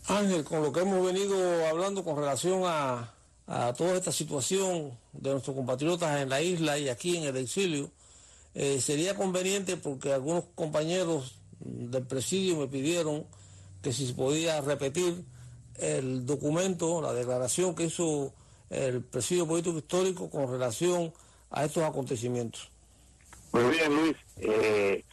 Ángel, 0.07 0.43
con 0.43 0.61
lo 0.61 0.71
que 0.71 0.81
hemos 0.81 1.03
venido 1.05 1.67
hablando 1.67 2.03
con 2.03 2.15
relación 2.15 2.61
a, 2.65 3.14
a 3.47 3.73
toda 3.73 3.95
esta 3.95 4.11
situación 4.11 4.97
de 5.13 5.31
nuestros 5.31 5.55
compatriotas 5.55 6.21
en 6.21 6.29
la 6.29 6.41
isla 6.41 6.77
y 6.77 6.89
aquí 6.89 7.17
en 7.17 7.23
el 7.23 7.37
exilio, 7.37 7.91
eh, 8.53 8.79
sería 8.81 9.15
conveniente 9.15 9.77
porque 9.77 10.13
algunos 10.13 10.45
compañeros 10.55 11.39
del 11.59 12.05
presidio 12.05 12.57
me 12.57 12.67
pidieron 12.67 13.25
que 13.81 13.91
si 13.91 14.07
se 14.07 14.13
podía 14.13 14.61
repetir 14.61 15.23
el 15.75 16.25
documento, 16.25 17.01
la 17.01 17.13
declaración 17.13 17.75
que 17.75 17.85
hizo 17.85 18.33
el 18.69 19.03
presidio 19.03 19.47
político 19.47 19.77
histórico 19.77 20.29
con 20.29 20.49
relación 20.49 21.13
a 21.51 21.65
estos 21.65 21.83
acontecimientos. 21.83 22.71
Muy 23.51 23.63
bien, 23.65 23.95
Luis. 23.95 24.15
Eh, 24.37 25.03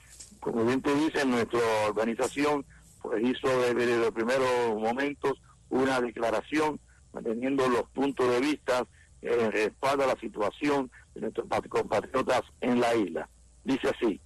como 0.40 0.64
bien 0.64 0.80
te 0.82 0.94
dice, 0.94 1.24
nuestra 1.24 1.60
organización 1.86 2.64
pues 3.02 3.22
hizo 3.22 3.48
desde 3.60 3.98
los 3.98 4.12
primeros 4.12 4.48
momentos 4.76 5.32
una 5.70 6.00
declaración 6.00 6.80
manteniendo 7.12 7.68
los 7.68 7.82
puntos 7.90 8.28
de 8.28 8.40
vista 8.40 8.86
en 9.20 9.52
respaldo 9.52 10.04
a 10.04 10.08
la 10.08 10.20
situación 10.20 10.90
de 11.14 11.22
nuestros 11.22 11.46
compatriotas 11.68 12.42
en 12.60 12.80
la 12.80 12.94
isla. 12.94 13.28
Dice 13.64 13.88
así, 13.88 14.20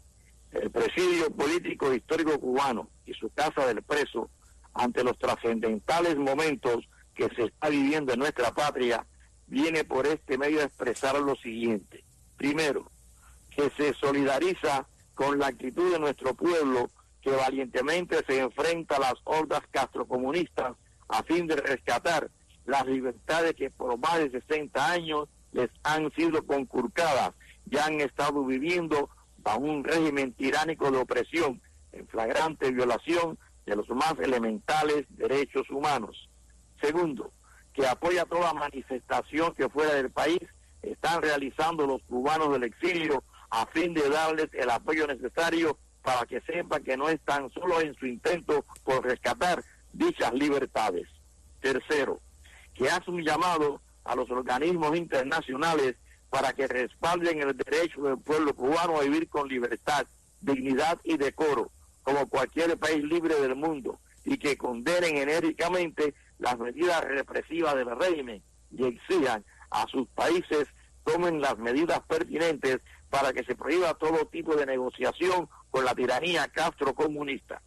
el 0.52 0.70
presidio 0.70 1.30
político 1.30 1.92
histórico 1.92 2.38
cubano 2.40 2.88
y 3.04 3.12
su 3.14 3.28
casa 3.30 3.66
del 3.66 3.82
preso, 3.82 4.30
ante 4.72 5.04
los 5.04 5.18
trascendentales 5.18 6.16
momentos 6.16 6.88
que 7.14 7.28
se 7.34 7.44
está 7.44 7.68
viviendo 7.68 8.12
en 8.12 8.18
nuestra 8.18 8.52
patria, 8.52 9.06
viene 9.46 9.84
por 9.84 10.06
este 10.06 10.38
medio 10.38 10.60
a 10.60 10.64
expresar 10.64 11.18
lo 11.20 11.34
siguiente. 11.36 12.04
Primero, 12.36 12.90
que 13.50 13.70
se 13.76 13.94
solidariza 13.94 14.86
con 15.14 15.38
la 15.38 15.46
actitud 15.48 15.92
de 15.92 15.98
nuestro 15.98 16.34
pueblo 16.34 16.90
que 17.22 17.30
valientemente 17.30 18.22
se 18.26 18.38
enfrenta 18.38 18.96
a 18.96 19.00
las 19.00 19.14
hordas 19.24 19.62
castrocomunistas 19.70 20.76
a 21.08 21.22
fin 21.22 21.46
de 21.46 21.56
rescatar 21.56 22.30
las 22.66 22.86
libertades 22.86 23.54
que 23.54 23.70
por 23.70 23.98
más 23.98 24.18
de 24.18 24.30
60 24.30 24.90
años 24.90 25.28
les 25.52 25.70
han 25.82 26.10
sido 26.12 26.44
conculcadas 26.46 27.32
y 27.70 27.78
han 27.78 28.00
estado 28.00 28.44
viviendo 28.44 29.08
bajo 29.38 29.60
un 29.60 29.84
régimen 29.84 30.32
tiránico 30.32 30.90
de 30.90 30.98
opresión 30.98 31.60
en 31.92 32.06
flagrante 32.08 32.70
violación 32.70 33.38
de 33.64 33.76
los 33.76 33.88
más 33.90 34.14
elementales 34.20 35.06
derechos 35.10 35.68
humanos. 35.70 36.28
Segundo, 36.80 37.32
que 37.72 37.86
apoya 37.86 38.24
toda 38.24 38.52
manifestación 38.54 39.54
que 39.54 39.68
fuera 39.68 39.94
del 39.94 40.10
país 40.10 40.40
están 40.82 41.22
realizando 41.22 41.86
los 41.86 42.02
cubanos 42.02 42.52
del 42.52 42.64
exilio 42.64 43.22
a 43.50 43.66
fin 43.66 43.94
de 43.94 44.08
darles 44.08 44.48
el 44.52 44.70
apoyo 44.70 45.06
necesario 45.06 45.78
para 46.02 46.24
que 46.26 46.40
sepan 46.42 46.84
que 46.84 46.96
no 46.96 47.08
están 47.08 47.50
solo 47.50 47.80
en 47.80 47.94
su 47.94 48.06
intento 48.06 48.64
por 48.84 49.04
rescatar 49.04 49.62
dichas 49.92 50.32
libertades. 50.32 51.08
Tercero, 51.60 52.20
que 52.76 52.88
hace 52.88 53.10
un 53.10 53.22
llamado 53.22 53.80
a 54.04 54.14
los 54.14 54.30
organismos 54.30 54.96
internacionales 54.96 55.96
para 56.28 56.52
que 56.52 56.66
respalden 56.66 57.40
el 57.40 57.56
derecho 57.56 58.02
del 58.02 58.18
pueblo 58.18 58.54
cubano 58.54 58.98
a 58.98 59.02
vivir 59.02 59.28
con 59.28 59.48
libertad, 59.48 60.06
dignidad 60.40 61.00
y 61.04 61.16
decoro, 61.16 61.70
como 62.02 62.28
cualquier 62.28 62.78
país 62.78 63.02
libre 63.02 63.40
del 63.40 63.56
mundo, 63.56 63.98
y 64.24 64.36
que 64.38 64.56
condenen 64.56 65.16
enérgicamente 65.16 66.14
las 66.38 66.58
medidas 66.58 67.02
represivas 67.04 67.74
del 67.74 67.96
régimen 67.96 68.42
y 68.70 68.84
exijan 68.84 69.44
a 69.70 69.86
sus 69.86 70.06
países 70.08 70.68
tomen 71.04 71.40
las 71.40 71.56
medidas 71.58 72.00
pertinentes 72.00 72.80
para 73.08 73.32
que 73.32 73.44
se 73.44 73.54
prohíba 73.54 73.94
todo 73.94 74.26
tipo 74.26 74.54
de 74.56 74.66
negociación 74.66 75.48
con 75.70 75.84
la 75.84 75.94
tiranía 75.94 76.48
Castro 76.48 76.94
comunista. 76.94 77.62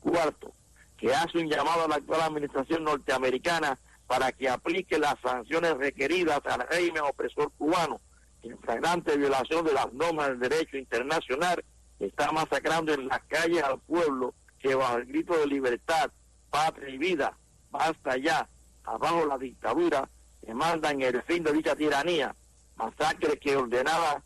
Cuarto, 0.00 0.52
que 0.96 1.14
hace 1.14 1.38
un 1.38 1.50
llamado 1.50 1.84
a 1.84 1.88
la 1.88 1.96
actual 1.96 2.22
administración 2.22 2.84
norteamericana 2.84 3.78
para 4.06 4.32
que 4.32 4.48
aplique 4.48 4.98
las 4.98 5.16
sanciones 5.22 5.76
requeridas 5.76 6.40
al 6.44 6.66
régimen 6.68 7.02
opresor 7.02 7.50
cubano, 7.58 8.00
en 8.42 8.58
flagrante 8.58 9.16
violación 9.16 9.64
de 9.64 9.72
las 9.72 9.92
normas 9.92 10.28
del 10.28 10.40
derecho 10.40 10.76
internacional, 10.76 11.64
está 11.98 12.30
masacrando 12.32 12.92
en 12.92 13.08
las 13.08 13.22
calles 13.22 13.62
al 13.62 13.80
pueblo 13.80 14.34
que 14.58 14.74
bajo 14.74 14.98
el 14.98 15.06
grito 15.06 15.36
de 15.38 15.46
libertad, 15.46 16.10
patria 16.50 16.88
y 16.88 16.98
vida, 16.98 17.36
basta 17.70 18.16
ya, 18.16 18.48
abajo 18.84 19.26
la 19.26 19.38
dictadura, 19.38 20.08
demandan 20.42 21.00
el 21.02 21.22
fin 21.22 21.42
de 21.42 21.52
dicha 21.52 21.74
tiranía, 21.74 22.34
masacre 22.76 23.38
que 23.38 23.56
ordenaba 23.56 24.22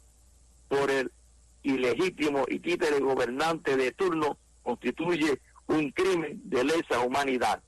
por 0.68 0.90
el 0.90 1.12
ilegítimo 1.62 2.44
y 2.48 2.58
títere 2.60 2.98
gobernante 3.00 3.76
de 3.76 3.92
turno 3.92 4.38
constituye 4.62 5.40
un 5.66 5.90
crimen 5.92 6.40
de 6.44 6.64
lesa 6.64 7.00
humanidad. 7.00 7.62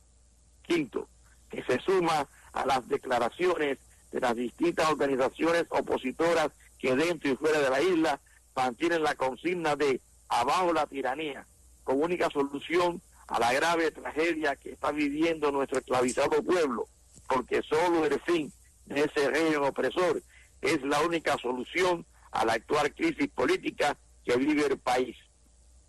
Quinto, 0.63 1.09
que 1.51 1.63
se 1.65 1.79
suma 1.81 2.27
a 2.53 2.67
las 2.67 2.89
declaraciones 2.89 3.79
de 4.13 4.21
las 4.21 4.35
distintas 4.35 4.89
organizaciones 4.89 5.67
opositoras 5.69 6.51
que 6.79 6.95
dentro 6.97 7.31
y 7.31 7.37
fuera 7.37 7.61
de 7.61 7.71
la 7.71 7.81
isla 7.81 8.21
mantienen 8.55 9.03
la 9.03 9.15
consigna 9.15 9.77
de 9.77 10.01
abajo 10.29 10.73
la 10.73 10.87
tiranía, 10.87 11.47
como 11.85 12.05
única 12.05 12.31
solución 12.31 13.01
a 13.29 13.39
la 13.39 13.53
grave 13.53 13.91
tragedia 13.91 14.57
que 14.57 14.73
está 14.73 14.91
viviendo 14.91 15.53
nuestro 15.53 15.79
esclavizado 15.79 16.43
pueblo, 16.43 16.87
porque 17.29 17.63
solo 17.63 18.05
el 18.05 18.21
fin 18.23 18.53
de 18.87 19.05
ese 19.05 19.31
régimen 19.31 19.63
opresor 19.63 20.23
es 20.61 20.83
la 20.83 21.01
única 21.03 21.37
solución 21.39 22.05
a 22.33 22.45
la 22.45 22.55
actual 22.55 22.93
crisis 22.95 23.29
política 23.29 23.97
que 24.25 24.37
vive 24.37 24.67
el 24.67 24.79
país. 24.79 25.17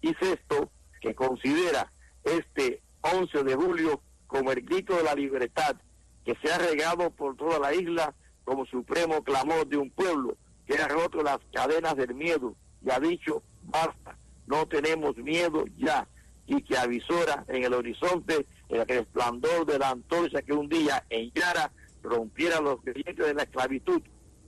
Y 0.01 0.13
sexto, 0.15 0.71
que 1.01 1.15
considera 1.15 1.91
este 2.23 2.81
11 3.01 3.43
de 3.43 3.55
julio 3.55 4.01
como 4.31 4.53
el 4.53 4.61
grito 4.61 4.95
de 4.95 5.03
la 5.03 5.13
libertad 5.13 5.75
que 6.23 6.37
se 6.41 6.53
ha 6.53 6.57
regado 6.57 7.11
por 7.11 7.35
toda 7.35 7.59
la 7.59 7.73
isla 7.73 8.15
como 8.45 8.65
supremo 8.65 9.21
clamor 9.23 9.67
de 9.67 9.75
un 9.75 9.91
pueblo 9.91 10.37
que 10.65 10.75
ha 10.75 10.87
roto 10.87 11.21
las 11.21 11.39
cadenas 11.51 11.97
del 11.97 12.15
miedo 12.15 12.55
y 12.81 12.91
ha 12.91 12.99
dicho, 13.01 13.43
basta, 13.63 14.17
no 14.47 14.65
tenemos 14.67 15.17
miedo 15.17 15.65
ya, 15.77 16.07
y 16.47 16.61
que 16.63 16.77
avisora 16.77 17.43
en 17.49 17.63
el 17.65 17.73
horizonte 17.73 18.45
el 18.69 18.87
resplandor 18.87 19.65
de 19.65 19.77
la 19.77 19.89
antorcha 19.89 20.41
que 20.41 20.53
un 20.53 20.69
día 20.69 21.03
en 21.09 21.29
Yara 21.33 21.69
rompiera 22.01 22.61
los 22.61 22.81
grilletes 22.81 23.25
de 23.25 23.33
la 23.33 23.43
esclavitud, 23.43 24.01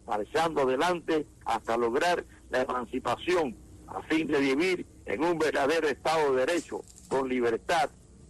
marchando 0.08 0.62
adelante 0.62 1.28
hasta 1.44 1.76
lograr 1.76 2.24
la 2.50 2.62
emancipación 2.62 3.58
a 3.88 4.02
fin 4.04 4.28
de 4.28 4.40
vivir 4.40 4.88
en 5.06 5.26
un 5.26 5.38
verdadero 5.38 5.90
Estado 5.90 6.34
de 6.34 6.46
Derecho, 6.46 6.82
con 7.10 7.28
libertad, 7.28 7.90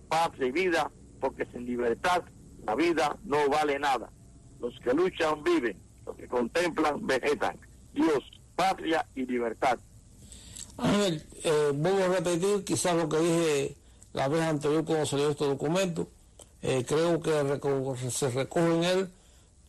paz 0.10 0.32
y 0.40 0.52
vida 0.52 0.92
porque 1.24 1.46
sin 1.54 1.66
libertad 1.66 2.22
la 2.68 2.76
vida 2.76 3.18
no 3.24 3.48
vale 3.48 3.80
nada. 3.80 4.12
Los 4.60 4.78
que 4.82 4.94
luchan 4.94 5.42
viven, 5.42 5.80
los 6.06 6.18
que 6.18 6.28
contemplan 6.28 7.08
vegetan. 7.08 7.58
Dios, 7.94 8.20
patria 8.58 9.08
y 9.16 9.26
libertad. 9.26 9.80
Ángel, 10.78 11.24
eh, 11.46 11.72
voy 11.76 12.02
a 12.02 12.10
repetir 12.10 12.66
quizás 12.66 12.98
lo 12.98 13.08
que 13.08 13.20
dije 13.20 13.78
la 14.12 14.28
vez 14.28 14.42
anterior 14.42 14.84
cuando 14.84 15.06
salió 15.06 15.30
este 15.30 15.46
documento. 15.46 16.10
Eh, 16.62 16.84
creo 16.86 17.22
que 17.22 17.32
se 18.12 18.30
recoge 18.30 18.76
en 18.76 18.84
él 18.84 19.10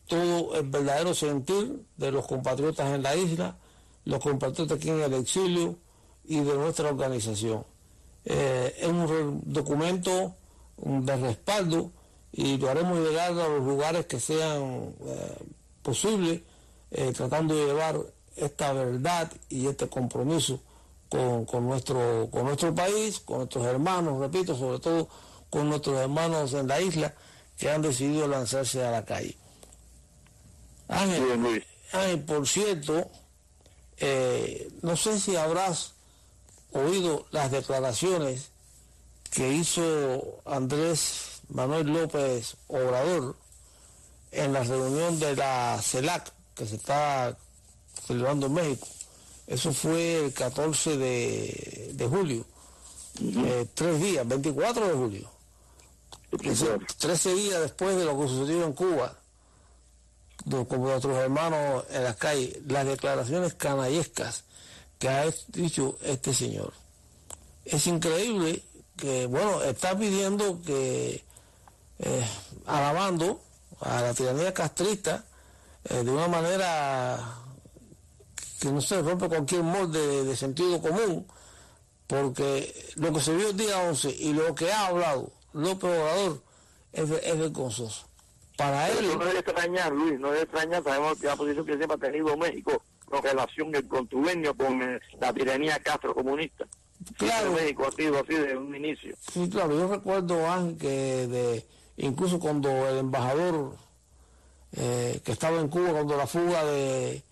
todo 0.07 0.55
el 0.55 0.67
verdadero 0.67 1.13
sentir 1.13 1.85
de 1.95 2.11
los 2.11 2.27
compatriotas 2.27 2.93
en 2.93 3.01
la 3.01 3.15
isla, 3.15 3.55
los 4.03 4.19
compatriotas 4.19 4.77
aquí 4.77 4.89
en 4.89 4.99
el 4.99 5.13
exilio 5.13 5.77
y 6.25 6.35
de 6.35 6.57
nuestra 6.57 6.89
organización. 6.89 7.63
Eh, 8.25 8.75
es 8.77 8.87
un 8.89 9.41
documento 9.45 10.35
de 10.77 11.15
respaldo 11.17 11.91
y 12.31 12.57
lo 12.57 12.69
haremos 12.69 12.99
llegar 12.99 13.31
a 13.31 13.47
los 13.47 13.63
lugares 13.63 14.05
que 14.05 14.19
sean 14.19 14.93
eh, 15.05 15.37
posibles, 15.81 16.41
eh, 16.91 17.13
tratando 17.13 17.55
de 17.55 17.65
llevar 17.65 17.99
esta 18.35 18.73
verdad 18.73 19.31
y 19.49 19.67
este 19.67 19.87
compromiso 19.87 20.59
con, 21.07 21.45
con, 21.45 21.65
nuestro, 21.65 22.27
con 22.29 22.45
nuestro 22.45 22.75
país, 22.75 23.19
con 23.19 23.37
nuestros 23.37 23.65
hermanos, 23.65 24.19
repito, 24.19 24.55
sobre 24.55 24.79
todo 24.79 25.07
con 25.49 25.69
nuestros 25.69 25.97
hermanos 25.97 26.53
en 26.53 26.67
la 26.67 26.81
isla 26.81 27.13
que 27.57 27.69
han 27.71 27.81
decidido 27.81 28.27
lanzarse 28.27 28.83
a 28.83 28.91
la 28.91 29.05
calle. 29.05 29.37
Ángel, 30.87 32.23
por 32.25 32.47
cierto, 32.47 33.09
eh, 33.97 34.69
no 34.81 34.97
sé 34.97 35.19
si 35.19 35.35
habrás 35.35 35.93
oído 36.73 37.25
las 37.31 37.51
declaraciones 37.51 38.49
que 39.35 39.51
hizo 39.51 40.41
Andrés 40.45 41.41
Manuel 41.49 41.87
López 41.87 42.55
Obrador 42.67 43.35
en 44.31 44.53
la 44.53 44.63
reunión 44.63 45.19
de 45.19 45.35
la 45.35 45.77
CELAC 45.81 46.31
que 46.55 46.65
se 46.65 46.77
está 46.77 47.37
celebrando 48.07 48.45
en 48.45 48.53
México. 48.53 48.87
Eso 49.45 49.73
fue 49.73 50.25
el 50.25 50.33
14 50.33 50.97
de, 50.97 52.07
julio, 52.09 52.45
eh, 53.21 53.67
tres 53.73 54.01
días, 54.01 54.25
24 54.25 54.87
de 54.87 54.93
julio. 54.93 55.29
13 56.97 57.35
días 57.35 57.61
después 57.61 57.97
de 57.97 58.05
lo 58.05 58.19
que 58.19 58.27
sucedió 58.27 58.63
en 58.63 58.73
Cuba, 58.73 59.17
como 60.49 60.87
nuestros 60.87 61.17
hermanos 61.17 61.83
en 61.89 62.03
las 62.05 62.15
calles, 62.15 62.57
las 62.67 62.85
declaraciones 62.85 63.53
canallescas 63.53 64.45
que 64.97 65.09
ha 65.09 65.25
dicho 65.49 65.97
este 66.01 66.33
señor. 66.33 66.73
Es 67.65 67.85
increíble 67.87 68.63
que, 68.97 69.25
bueno, 69.27 69.61
está 69.63 69.97
pidiendo 69.97 70.61
que, 70.61 71.23
eh, 71.99 72.27
alabando 72.65 73.41
a 73.81 74.01
la 74.01 74.13
tiranía 74.13 74.53
castrista, 74.53 75.25
eh, 75.89 76.03
de 76.03 76.11
una 76.11 76.27
manera 76.27 77.19
que 78.59 78.69
no 78.69 78.81
se 78.81 79.01
rompe 79.01 79.27
cualquier 79.27 79.63
molde 79.63 80.23
de, 80.23 80.35
sentido 80.35 80.81
común, 80.81 81.27
porque 82.07 82.93
lo 82.95 83.13
que 83.13 83.19
se 83.19 83.35
vio 83.35 83.49
el 83.49 83.57
día 83.57 83.83
11 83.83 84.09
y 84.09 84.33
lo 84.33 84.55
que 84.55 84.71
ha 84.71 84.87
hablado 84.87 85.31
López 85.53 85.91
Obrador 85.91 86.41
es, 86.93 87.09
es 87.09 87.39
vergonzoso. 87.39 88.07
Para 88.57 88.89
él... 88.89 89.07
no 89.17 89.25
debe 89.25 89.39
extrañar, 89.39 89.91
Luis, 89.91 90.19
no 90.19 90.29
debe 90.29 90.43
extrañar, 90.43 90.83
sabemos 90.83 91.19
que 91.19 91.27
la 91.27 91.35
posición 91.35 91.65
que 91.65 91.75
siempre 91.75 91.95
ha 91.95 92.11
tenido 92.11 92.37
México 92.37 92.81
con 93.05 93.21
relación, 93.21 93.75
el 93.75 93.87
contubernio 93.87 94.55
con 94.55 94.81
eh, 94.81 94.99
la 95.19 95.33
tiranía 95.33 95.79
Castro 95.79 96.13
comunista. 96.13 96.65
Claro. 97.17 97.51
México 97.51 97.89
sido 97.95 98.19
así 98.19 98.33
desde 98.33 98.57
un 98.57 98.75
inicio. 98.75 99.15
Sí, 99.31 99.49
claro, 99.49 99.77
yo 99.77 99.87
recuerdo, 99.87 100.47
Ángel, 100.47 100.77
que 100.77 101.27
de, 101.27 101.65
incluso 101.97 102.39
cuando 102.39 102.69
el 102.87 102.97
embajador 102.97 103.75
eh, 104.73 105.21
que 105.23 105.31
estaba 105.31 105.59
en 105.59 105.69
Cuba, 105.69 105.91
cuando 105.91 106.17
la 106.17 106.27
fuga 106.27 106.65
de, 106.65 107.23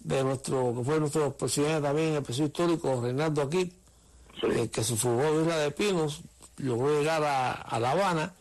de 0.00 0.24
nuestro, 0.24 0.74
que 0.76 0.84
fue 0.84 1.00
nuestro 1.00 1.36
presidente 1.36 1.82
también, 1.82 2.14
el 2.14 2.22
presidente 2.22 2.62
histórico, 2.62 3.00
Reinaldo 3.00 3.42
Aquí, 3.42 3.72
eh, 4.42 4.68
que 4.68 4.84
se 4.84 4.96
fugó 4.96 5.22
de 5.22 5.42
Isla 5.42 5.56
de 5.58 5.70
Pinos, 5.72 6.22
logró 6.58 6.98
llegar 6.98 7.22
a, 7.24 7.78
La 7.80 7.90
Habana 7.92 8.34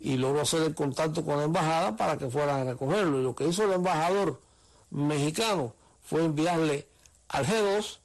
y 0.00 0.16
logró 0.16 0.42
hacer 0.42 0.62
el 0.62 0.74
contacto 0.74 1.24
con 1.24 1.38
la 1.38 1.44
embajada 1.44 1.96
para 1.96 2.16
que 2.16 2.28
fueran 2.28 2.60
a 2.60 2.72
recogerlo. 2.72 3.20
Y 3.20 3.22
lo 3.22 3.34
que 3.34 3.46
hizo 3.46 3.64
el 3.64 3.72
embajador 3.72 4.40
mexicano 4.90 5.74
fue 6.02 6.24
enviarle 6.24 6.86
al 7.28 7.46
G2 7.46 7.98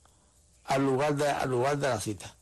al 0.65 0.85
lugar 0.85 1.15
de, 1.15 1.27
al 1.29 1.49
lugar 1.49 1.77
de 1.77 1.87
la 1.87 1.99
cita. 1.99 2.35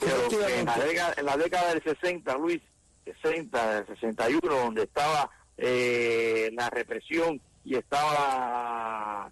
en, 0.00 0.66
la 0.66 0.78
década, 0.78 1.14
en 1.16 1.26
la 1.26 1.36
década 1.36 1.74
del 1.74 1.82
60, 1.82 2.36
Luis, 2.38 2.60
60, 3.04 3.86
61, 3.86 4.40
donde 4.40 4.82
estaba 4.84 5.30
eh, 5.56 6.50
la 6.54 6.70
represión 6.70 7.40
y 7.64 7.76
estaba 7.76 9.30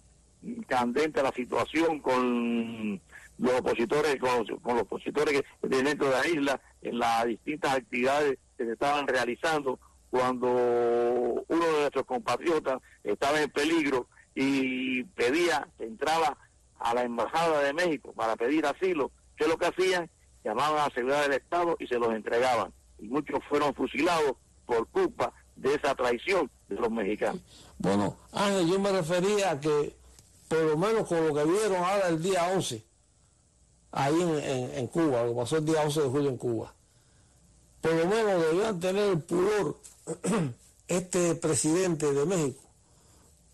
candente 0.67 1.23
la 1.23 1.31
situación 1.31 1.99
con 1.99 3.01
los 3.39 3.53
opositores, 3.53 4.17
con, 4.17 4.45
los 4.47 4.81
opositores 4.81 5.43
dentro 5.61 6.09
de 6.09 6.11
la 6.11 6.27
isla, 6.27 6.61
en 6.81 6.99
las 6.99 7.25
distintas 7.25 7.75
actividades 7.75 8.37
que 8.57 8.65
se 8.65 8.73
estaban 8.73 9.07
realizando, 9.07 9.79
cuando 10.09 10.47
uno 10.49 11.65
de 11.65 11.79
nuestros 11.79 12.05
compatriotas 12.05 12.81
estaba 13.03 13.41
en 13.41 13.49
peligro 13.49 14.07
y 14.35 15.03
pedía, 15.03 15.67
entraba 15.79 16.37
a 16.79 16.93
la 16.93 17.03
Embajada 17.03 17.61
de 17.61 17.73
México 17.73 18.13
para 18.13 18.35
pedir 18.35 18.65
asilo, 18.65 19.11
¿qué 19.35 19.43
es 19.45 19.49
lo 19.49 19.57
que 19.57 19.67
hacían? 19.67 20.09
Llamaban 20.43 20.79
a 20.79 20.87
la 20.87 20.93
seguridad 20.93 21.21
del 21.23 21.33
Estado 21.33 21.75
y 21.79 21.87
se 21.87 21.99
los 21.99 22.13
entregaban. 22.13 22.73
Y 22.97 23.07
muchos 23.07 23.39
fueron 23.47 23.73
fusilados 23.73 24.33
por 24.65 24.87
culpa 24.87 25.33
de 25.55 25.75
esa 25.75 25.93
traición 25.95 26.49
de 26.69 26.75
los 26.75 26.89
mexicanos. 26.89 27.41
Bueno, 27.77 28.15
Ángel, 28.31 28.67
yo 28.67 28.79
me 28.79 28.91
refería 28.91 29.51
a 29.51 29.59
que 29.59 29.93
por 30.47 30.59
lo 30.59 30.77
menos 30.77 31.07
con 31.07 31.25
lo 31.25 31.33
que 31.33 31.45
vieron 31.45 31.77
ahora 31.77 32.07
el 32.09 32.21
día 32.21 32.49
11, 32.53 32.83
ahí 33.91 34.15
en, 34.73 34.87
Cuba, 34.87 35.23
lo 35.23 35.29
que 35.29 35.39
pasó 35.39 35.57
el 35.57 35.65
día 35.65 35.81
11 35.83 36.01
de 36.01 36.09
julio 36.09 36.29
en 36.29 36.37
Cuba, 36.37 36.73
por 37.81 37.93
lo 37.93 38.05
menos 38.07 38.41
debían 38.41 38.79
tener 38.79 39.09
el 39.09 39.19
pudor 39.19 39.77
este 40.87 41.35
presidente 41.35 42.11
de 42.11 42.25
México, 42.25 42.63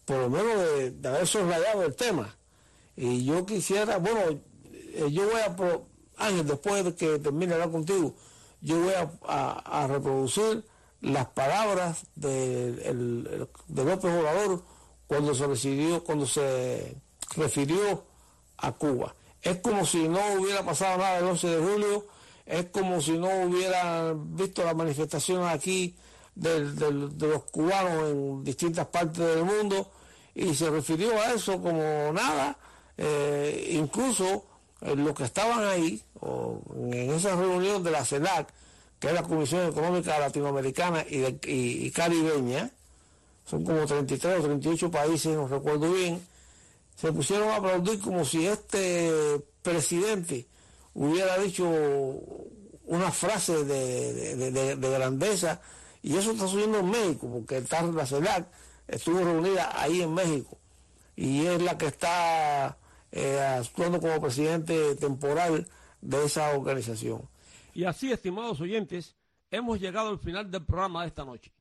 por 0.05 0.17
lo 0.17 0.29
menos 0.29 0.55
de, 1.01 1.07
haber 1.07 1.27
subrayado 1.27 1.83
el 1.83 1.95
tema. 1.95 2.34
Y 2.95 3.25
yo 3.25 3.45
quisiera, 3.45 3.97
bueno, 3.97 4.19
eh, 4.71 5.07
yo 5.11 5.25
voy 5.25 5.41
a, 5.41 6.25
Ángel, 6.25 6.47
después 6.47 6.83
de 6.83 6.95
que 6.95 7.19
termine 7.19 7.53
hablar 7.53 7.71
contigo, 7.71 8.15
yo 8.61 8.79
voy 8.79 8.93
a, 9.27 9.87
reproducir 9.87 10.65
las 11.01 11.27
palabras 11.27 12.05
de, 12.15 12.71
de 12.71 13.83
López 13.83 14.11
Obrador 14.11 14.63
cuando 15.07 15.35
se 15.35 15.47
decidió, 15.47 16.03
cuando 16.03 16.25
se 16.25 16.95
refirió 17.35 18.05
a 18.57 18.71
Cuba. 18.71 19.15
Es 19.41 19.59
como 19.59 19.85
si 19.85 20.07
no 20.07 20.19
hubiera 20.39 20.63
pasado 20.63 20.97
nada 20.97 21.19
el 21.19 21.25
11 21.25 21.47
de 21.47 21.63
julio, 21.63 22.07
es 22.45 22.65
como 22.65 23.01
si 23.01 23.17
no 23.17 23.27
hubieran 23.45 24.35
visto 24.35 24.63
las 24.63 24.75
manifestaciones 24.75 25.47
aquí 25.47 25.95
de, 26.35 26.59
los 26.59 27.43
cubanos 27.45 28.09
en 28.09 28.43
distintas 28.43 28.87
partes 28.87 29.19
del 29.19 29.43
mundo 29.43 29.91
y 30.33 30.53
se 30.53 30.69
refirió 30.69 31.19
a 31.19 31.33
eso 31.33 31.61
como 31.61 32.11
nada, 32.13 32.57
eh, 32.97 33.69
incluso 33.71 34.45
eh, 34.81 34.95
los 34.95 35.13
que 35.13 35.23
estaban 35.23 35.63
ahí, 35.65 36.01
en 36.21 37.11
esa 37.11 37.35
reunión 37.35 37.83
de 37.83 37.91
la 37.91 38.03
CELAC, 38.03 38.47
que 38.99 39.07
es 39.07 39.13
la 39.13 39.23
Comisión 39.23 39.67
Económica 39.69 40.19
Latinoamericana 40.19 41.05
y, 41.07 41.37
y 41.45 41.91
Caribeña, 41.91 42.71
son 43.45 43.63
como 43.63 43.85
33 43.85 44.39
o 44.39 44.43
38 44.43 44.91
países, 44.91 45.35
no 45.35 45.47
recuerdo 45.47 45.91
bien, 45.93 46.25
se 46.95 47.11
pusieron 47.11 47.49
a 47.49 47.57
aplaudir 47.57 47.99
como 47.99 48.25
si 48.25 48.47
este 48.47 49.39
presidente 49.61 50.47
hubiera 50.93 51.37
dicho 51.37 51.69
una 52.85 53.11
frase 53.11 53.63
de, 53.65 54.75
grandeza, 54.79 55.61
y 56.01 56.15
eso 56.17 56.31
está 56.31 56.47
sucediendo 56.47 56.79
en 56.79 56.89
México, 56.89 57.27
porque 57.31 57.63
la 57.93 58.05
CELAC 58.05 58.47
estuvo 58.87 59.19
reunida 59.19 59.71
ahí 59.79 60.01
en 60.01 60.13
México, 60.13 60.57
y 61.15 61.45
es 61.45 61.61
la 61.61 61.77
que 61.77 61.87
está 61.87 62.77
eh, 63.15 63.39
actuando 63.39 63.99
como 63.99 64.21
presidente 64.21 64.95
temporal 64.95 65.67
de 66.01 66.25
esa 66.25 66.51
organización. 66.55 67.27
Y 67.73 67.85
así, 67.85 68.11
estimados 68.11 68.61
oyentes, 68.61 69.15
hemos 69.49 69.79
llegado 69.79 70.09
al 70.09 70.19
final 70.19 70.51
del 70.51 70.63
programa 70.63 71.01
de 71.01 71.07
esta 71.07 71.25
noche 71.25 71.51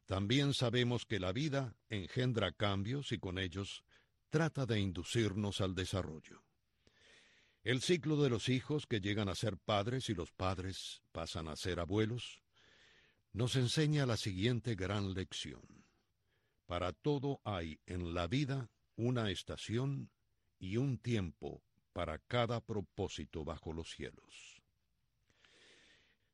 también 0.04 0.52
sabemos 0.52 1.06
que 1.06 1.18
la 1.18 1.32
vida 1.32 1.76
engendra 1.88 2.52
cambios 2.52 3.12
y 3.12 3.18
con 3.18 3.38
ellos 3.38 3.84
trata 4.28 4.66
de 4.66 4.80
inducirnos 4.80 5.60
al 5.60 5.74
desarrollo. 5.74 6.42
El 7.62 7.80
ciclo 7.80 8.22
de 8.22 8.28
los 8.28 8.50
hijos 8.50 8.86
que 8.86 9.00
llegan 9.00 9.30
a 9.30 9.34
ser 9.34 9.56
padres 9.56 10.10
y 10.10 10.14
los 10.14 10.32
padres 10.32 11.00
pasan 11.12 11.48
a 11.48 11.56
ser 11.56 11.80
abuelos 11.80 12.42
nos 13.32 13.56
enseña 13.56 14.06
la 14.06 14.16
siguiente 14.16 14.76
gran 14.76 15.12
lección. 15.12 15.84
Para 16.66 16.92
todo 16.92 17.40
hay 17.42 17.80
en 17.86 18.14
la 18.14 18.28
vida 18.28 18.70
una 18.96 19.30
estación 19.30 20.10
y 20.58 20.76
un 20.76 20.98
tiempo 20.98 21.62
para 21.94 22.18
cada 22.18 22.60
propósito 22.60 23.44
bajo 23.44 23.72
los 23.72 23.88
cielos. 23.94 24.60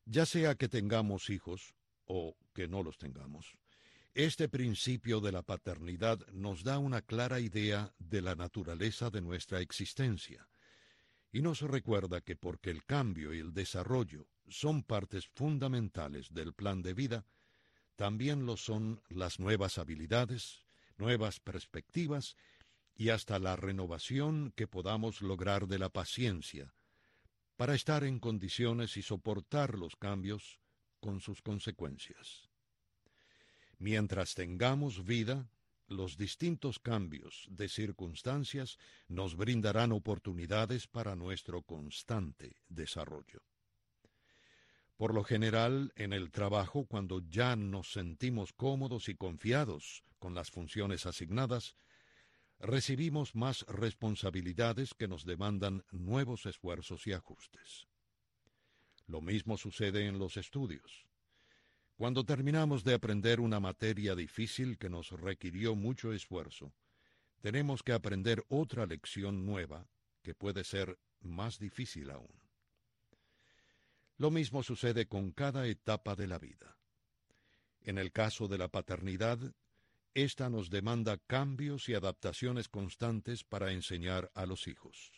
Ya 0.06 0.26
sea 0.26 0.56
que 0.56 0.68
tengamos 0.68 1.30
hijos 1.30 1.74
o 2.06 2.36
que 2.52 2.66
no 2.66 2.82
los 2.82 2.98
tengamos, 2.98 3.56
este 4.14 4.48
principio 4.48 5.20
de 5.20 5.30
la 5.30 5.42
paternidad 5.42 6.26
nos 6.32 6.64
da 6.64 6.78
una 6.78 7.02
clara 7.02 7.38
idea 7.38 7.94
de 7.98 8.22
la 8.22 8.34
naturaleza 8.34 9.10
de 9.10 9.20
nuestra 9.20 9.60
existencia 9.60 10.48
y 11.30 11.42
nos 11.42 11.60
recuerda 11.60 12.20
que 12.20 12.34
porque 12.34 12.70
el 12.70 12.84
cambio 12.84 13.32
y 13.32 13.38
el 13.38 13.52
desarrollo 13.52 14.26
son 14.48 14.82
partes 14.82 15.28
fundamentales 15.28 16.34
del 16.34 16.54
plan 16.54 16.82
de 16.82 16.94
vida, 16.94 17.24
también 17.94 18.46
lo 18.46 18.56
son 18.56 19.00
las 19.10 19.38
nuevas 19.38 19.78
habilidades, 19.78 20.64
nuevas 20.96 21.38
perspectivas 21.38 22.34
y 23.00 23.08
hasta 23.08 23.38
la 23.38 23.56
renovación 23.56 24.52
que 24.54 24.66
podamos 24.66 25.22
lograr 25.22 25.66
de 25.66 25.78
la 25.78 25.88
paciencia, 25.88 26.74
para 27.56 27.74
estar 27.74 28.04
en 28.04 28.18
condiciones 28.18 28.98
y 28.98 29.02
soportar 29.02 29.78
los 29.78 29.96
cambios 29.96 30.60
con 31.00 31.22
sus 31.22 31.40
consecuencias. 31.40 32.50
Mientras 33.78 34.34
tengamos 34.34 35.06
vida, 35.06 35.48
los 35.86 36.18
distintos 36.18 36.78
cambios 36.78 37.46
de 37.48 37.70
circunstancias 37.70 38.76
nos 39.08 39.34
brindarán 39.34 39.92
oportunidades 39.92 40.86
para 40.86 41.16
nuestro 41.16 41.62
constante 41.62 42.56
desarrollo. 42.68 43.40
Por 44.98 45.14
lo 45.14 45.24
general, 45.24 45.94
en 45.96 46.12
el 46.12 46.30
trabajo, 46.30 46.84
cuando 46.84 47.20
ya 47.20 47.56
nos 47.56 47.92
sentimos 47.92 48.52
cómodos 48.52 49.08
y 49.08 49.14
confiados 49.14 50.04
con 50.18 50.34
las 50.34 50.50
funciones 50.50 51.06
asignadas, 51.06 51.76
recibimos 52.60 53.34
más 53.34 53.62
responsabilidades 53.66 54.94
que 54.94 55.08
nos 55.08 55.24
demandan 55.24 55.84
nuevos 55.90 56.46
esfuerzos 56.46 57.06
y 57.06 57.12
ajustes. 57.12 57.88
Lo 59.06 59.20
mismo 59.20 59.56
sucede 59.56 60.06
en 60.06 60.18
los 60.18 60.36
estudios. 60.36 61.06
Cuando 61.96 62.24
terminamos 62.24 62.84
de 62.84 62.94
aprender 62.94 63.40
una 63.40 63.60
materia 63.60 64.14
difícil 64.14 64.78
que 64.78 64.88
nos 64.88 65.10
requirió 65.10 65.74
mucho 65.74 66.12
esfuerzo, 66.12 66.72
tenemos 67.40 67.82
que 67.82 67.92
aprender 67.92 68.44
otra 68.48 68.86
lección 68.86 69.44
nueva 69.46 69.88
que 70.22 70.34
puede 70.34 70.64
ser 70.64 70.98
más 71.20 71.58
difícil 71.58 72.10
aún. 72.10 72.32
Lo 74.16 74.30
mismo 74.30 74.62
sucede 74.62 75.08
con 75.08 75.32
cada 75.32 75.66
etapa 75.66 76.14
de 76.14 76.26
la 76.26 76.38
vida. 76.38 76.76
En 77.80 77.96
el 77.96 78.12
caso 78.12 78.48
de 78.48 78.58
la 78.58 78.68
paternidad, 78.68 79.54
esta 80.14 80.50
nos 80.50 80.70
demanda 80.70 81.18
cambios 81.26 81.88
y 81.88 81.94
adaptaciones 81.94 82.68
constantes 82.68 83.44
para 83.44 83.72
enseñar 83.72 84.30
a 84.34 84.46
los 84.46 84.66
hijos. 84.66 85.12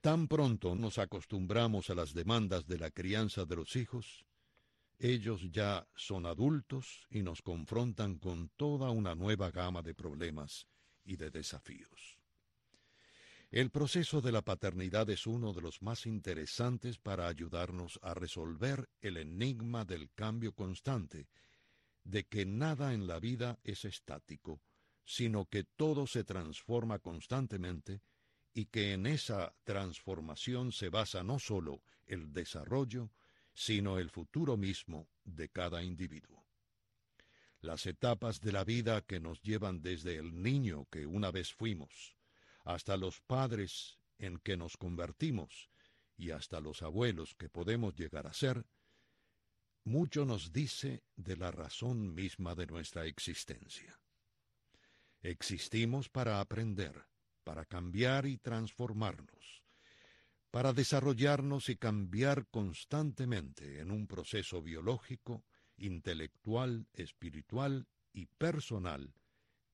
Tan 0.00 0.28
pronto 0.28 0.74
nos 0.74 0.98
acostumbramos 0.98 1.90
a 1.90 1.94
las 1.94 2.14
demandas 2.14 2.66
de 2.66 2.78
la 2.78 2.90
crianza 2.90 3.44
de 3.44 3.56
los 3.56 3.76
hijos, 3.76 4.24
ellos 4.98 5.50
ya 5.50 5.88
son 5.94 6.26
adultos 6.26 7.06
y 7.08 7.22
nos 7.22 7.40
confrontan 7.40 8.18
con 8.18 8.50
toda 8.50 8.90
una 8.90 9.14
nueva 9.14 9.50
gama 9.50 9.80
de 9.82 9.94
problemas 9.94 10.66
y 11.04 11.16
de 11.16 11.30
desafíos. 11.30 12.18
El 13.50 13.70
proceso 13.70 14.20
de 14.20 14.30
la 14.30 14.42
paternidad 14.42 15.10
es 15.10 15.26
uno 15.26 15.52
de 15.52 15.60
los 15.62 15.82
más 15.82 16.06
interesantes 16.06 16.98
para 16.98 17.26
ayudarnos 17.26 17.98
a 18.02 18.14
resolver 18.14 18.88
el 19.00 19.16
enigma 19.16 19.84
del 19.84 20.10
cambio 20.12 20.52
constante, 20.52 21.28
de 22.04 22.26
que 22.26 22.46
nada 22.46 22.94
en 22.94 23.06
la 23.06 23.20
vida 23.20 23.58
es 23.64 23.84
estático, 23.84 24.62
sino 25.04 25.46
que 25.46 25.64
todo 25.64 26.06
se 26.06 26.24
transforma 26.24 26.98
constantemente 26.98 28.02
y 28.52 28.66
que 28.66 28.92
en 28.92 29.06
esa 29.06 29.54
transformación 29.64 30.72
se 30.72 30.88
basa 30.88 31.22
no 31.22 31.38
sólo 31.38 31.82
el 32.06 32.32
desarrollo, 32.32 33.10
sino 33.52 33.98
el 33.98 34.10
futuro 34.10 34.56
mismo 34.56 35.08
de 35.24 35.48
cada 35.48 35.82
individuo. 35.82 36.46
Las 37.60 37.86
etapas 37.86 38.40
de 38.40 38.52
la 38.52 38.64
vida 38.64 39.02
que 39.02 39.20
nos 39.20 39.42
llevan 39.42 39.82
desde 39.82 40.16
el 40.16 40.42
niño 40.42 40.86
que 40.90 41.06
una 41.06 41.30
vez 41.30 41.52
fuimos, 41.52 42.16
hasta 42.64 42.96
los 42.96 43.20
padres 43.20 43.98
en 44.18 44.38
que 44.38 44.56
nos 44.56 44.76
convertimos 44.76 45.70
y 46.16 46.30
hasta 46.30 46.60
los 46.60 46.82
abuelos 46.82 47.34
que 47.34 47.48
podemos 47.48 47.94
llegar 47.94 48.26
a 48.26 48.32
ser, 48.32 48.64
mucho 49.84 50.24
nos 50.24 50.52
dice 50.52 51.02
de 51.16 51.36
la 51.36 51.50
razón 51.50 52.14
misma 52.14 52.54
de 52.54 52.66
nuestra 52.66 53.06
existencia. 53.06 53.98
Existimos 55.22 56.08
para 56.08 56.40
aprender, 56.40 57.06
para 57.44 57.64
cambiar 57.64 58.26
y 58.26 58.38
transformarnos, 58.38 59.62
para 60.50 60.72
desarrollarnos 60.72 61.68
y 61.68 61.76
cambiar 61.76 62.46
constantemente 62.48 63.80
en 63.80 63.90
un 63.90 64.06
proceso 64.06 64.62
biológico, 64.62 65.44
intelectual, 65.76 66.86
espiritual 66.92 67.86
y 68.12 68.26
personal 68.26 69.14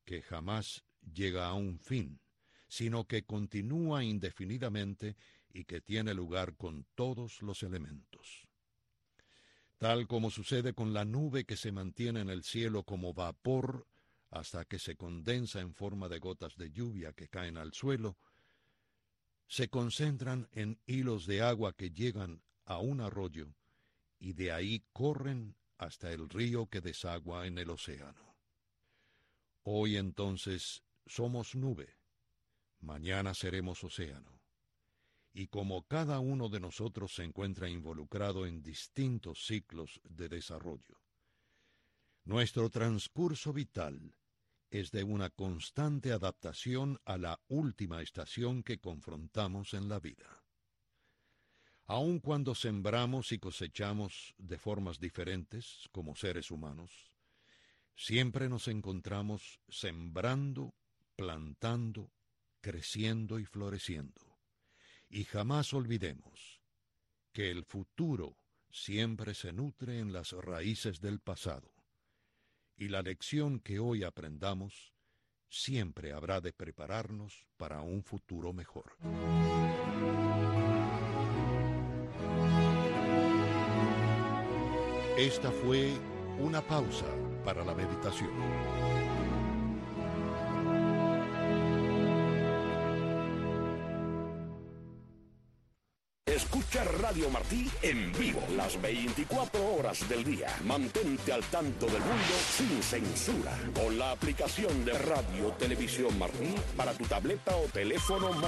que 0.04 0.22
jamás 0.22 0.84
llega 1.00 1.48
a 1.48 1.54
un 1.54 1.78
fin, 1.78 2.20
sino 2.68 3.06
que 3.06 3.24
continúa 3.24 4.04
indefinidamente 4.04 5.16
y 5.52 5.64
que 5.64 5.80
tiene 5.80 6.14
lugar 6.14 6.56
con 6.56 6.86
todos 6.94 7.42
los 7.42 7.62
elementos. 7.62 8.48
Tal 9.78 10.06
como 10.06 10.30
sucede 10.30 10.72
con 10.72 10.94
la 10.94 11.04
nube 11.04 11.44
que 11.44 11.56
se 11.56 11.70
mantiene 11.70 12.20
en 12.20 12.30
el 12.30 12.42
cielo 12.42 12.82
como 12.82 13.12
vapor 13.12 13.86
hasta 14.30 14.64
que 14.64 14.78
se 14.78 14.96
condensa 14.96 15.60
en 15.60 15.74
forma 15.74 16.08
de 16.08 16.18
gotas 16.18 16.56
de 16.56 16.70
lluvia 16.70 17.12
que 17.12 17.28
caen 17.28 17.58
al 17.58 17.72
suelo, 17.72 18.16
se 19.46 19.68
concentran 19.68 20.48
en 20.52 20.80
hilos 20.86 21.26
de 21.26 21.42
agua 21.42 21.74
que 21.74 21.90
llegan 21.90 22.42
a 22.64 22.78
un 22.78 23.00
arroyo 23.00 23.54
y 24.18 24.32
de 24.32 24.50
ahí 24.50 24.82
corren 24.92 25.56
hasta 25.78 26.10
el 26.10 26.28
río 26.28 26.66
que 26.66 26.80
desagua 26.80 27.46
en 27.46 27.58
el 27.58 27.70
océano. 27.70 28.34
Hoy 29.62 29.96
entonces 29.96 30.82
somos 31.06 31.54
nube, 31.54 31.88
mañana 32.80 33.34
seremos 33.34 33.84
océano. 33.84 34.35
Y 35.38 35.48
como 35.48 35.86
cada 35.86 36.18
uno 36.18 36.48
de 36.48 36.60
nosotros 36.60 37.14
se 37.14 37.22
encuentra 37.22 37.68
involucrado 37.68 38.46
en 38.46 38.62
distintos 38.62 39.44
ciclos 39.44 40.00
de 40.02 40.30
desarrollo, 40.30 40.98
nuestro 42.24 42.70
transcurso 42.70 43.52
vital 43.52 44.16
es 44.70 44.90
de 44.92 45.04
una 45.04 45.28
constante 45.28 46.10
adaptación 46.10 46.98
a 47.04 47.18
la 47.18 47.38
última 47.48 48.00
estación 48.00 48.62
que 48.62 48.78
confrontamos 48.78 49.74
en 49.74 49.90
la 49.90 50.00
vida. 50.00 50.42
Aun 51.84 52.18
cuando 52.20 52.54
sembramos 52.54 53.30
y 53.30 53.38
cosechamos 53.38 54.34
de 54.38 54.56
formas 54.56 54.98
diferentes 55.00 55.86
como 55.92 56.16
seres 56.16 56.50
humanos, 56.50 57.12
siempre 57.94 58.48
nos 58.48 58.68
encontramos 58.68 59.60
sembrando, 59.68 60.74
plantando, 61.14 62.10
creciendo 62.62 63.38
y 63.38 63.44
floreciendo. 63.44 64.25
Y 65.08 65.24
jamás 65.24 65.72
olvidemos 65.72 66.60
que 67.32 67.50
el 67.50 67.64
futuro 67.64 68.38
siempre 68.70 69.34
se 69.34 69.52
nutre 69.52 70.00
en 70.00 70.12
las 70.12 70.32
raíces 70.32 71.00
del 71.00 71.20
pasado 71.20 71.72
y 72.76 72.88
la 72.88 73.02
lección 73.02 73.60
que 73.60 73.78
hoy 73.78 74.04
aprendamos 74.04 74.92
siempre 75.48 76.12
habrá 76.12 76.40
de 76.40 76.52
prepararnos 76.52 77.46
para 77.56 77.80
un 77.80 78.02
futuro 78.02 78.52
mejor. 78.52 78.96
Esta 85.16 85.50
fue 85.50 85.94
una 86.38 86.60
pausa 86.60 87.06
para 87.44 87.64
la 87.64 87.74
meditación. 87.74 89.25
Radio 97.06 97.30
Martí 97.30 97.70
en 97.82 98.12
vivo 98.14 98.42
las 98.56 98.82
24 98.82 99.74
horas 99.76 100.08
del 100.08 100.24
día. 100.24 100.48
Mantente 100.64 101.32
al 101.32 101.44
tanto 101.44 101.86
del 101.86 102.00
mundo 102.00 102.34
sin 102.50 102.82
censura 102.82 103.52
con 103.76 103.96
la 103.96 104.10
aplicación 104.10 104.84
de 104.84 104.92
Radio 104.98 105.52
Televisión 105.56 106.18
Martí 106.18 106.52
para 106.76 106.92
tu 106.94 107.04
tableta 107.04 107.54
o 107.54 107.68
teléfono 107.68 108.32
móvil. 108.32 108.42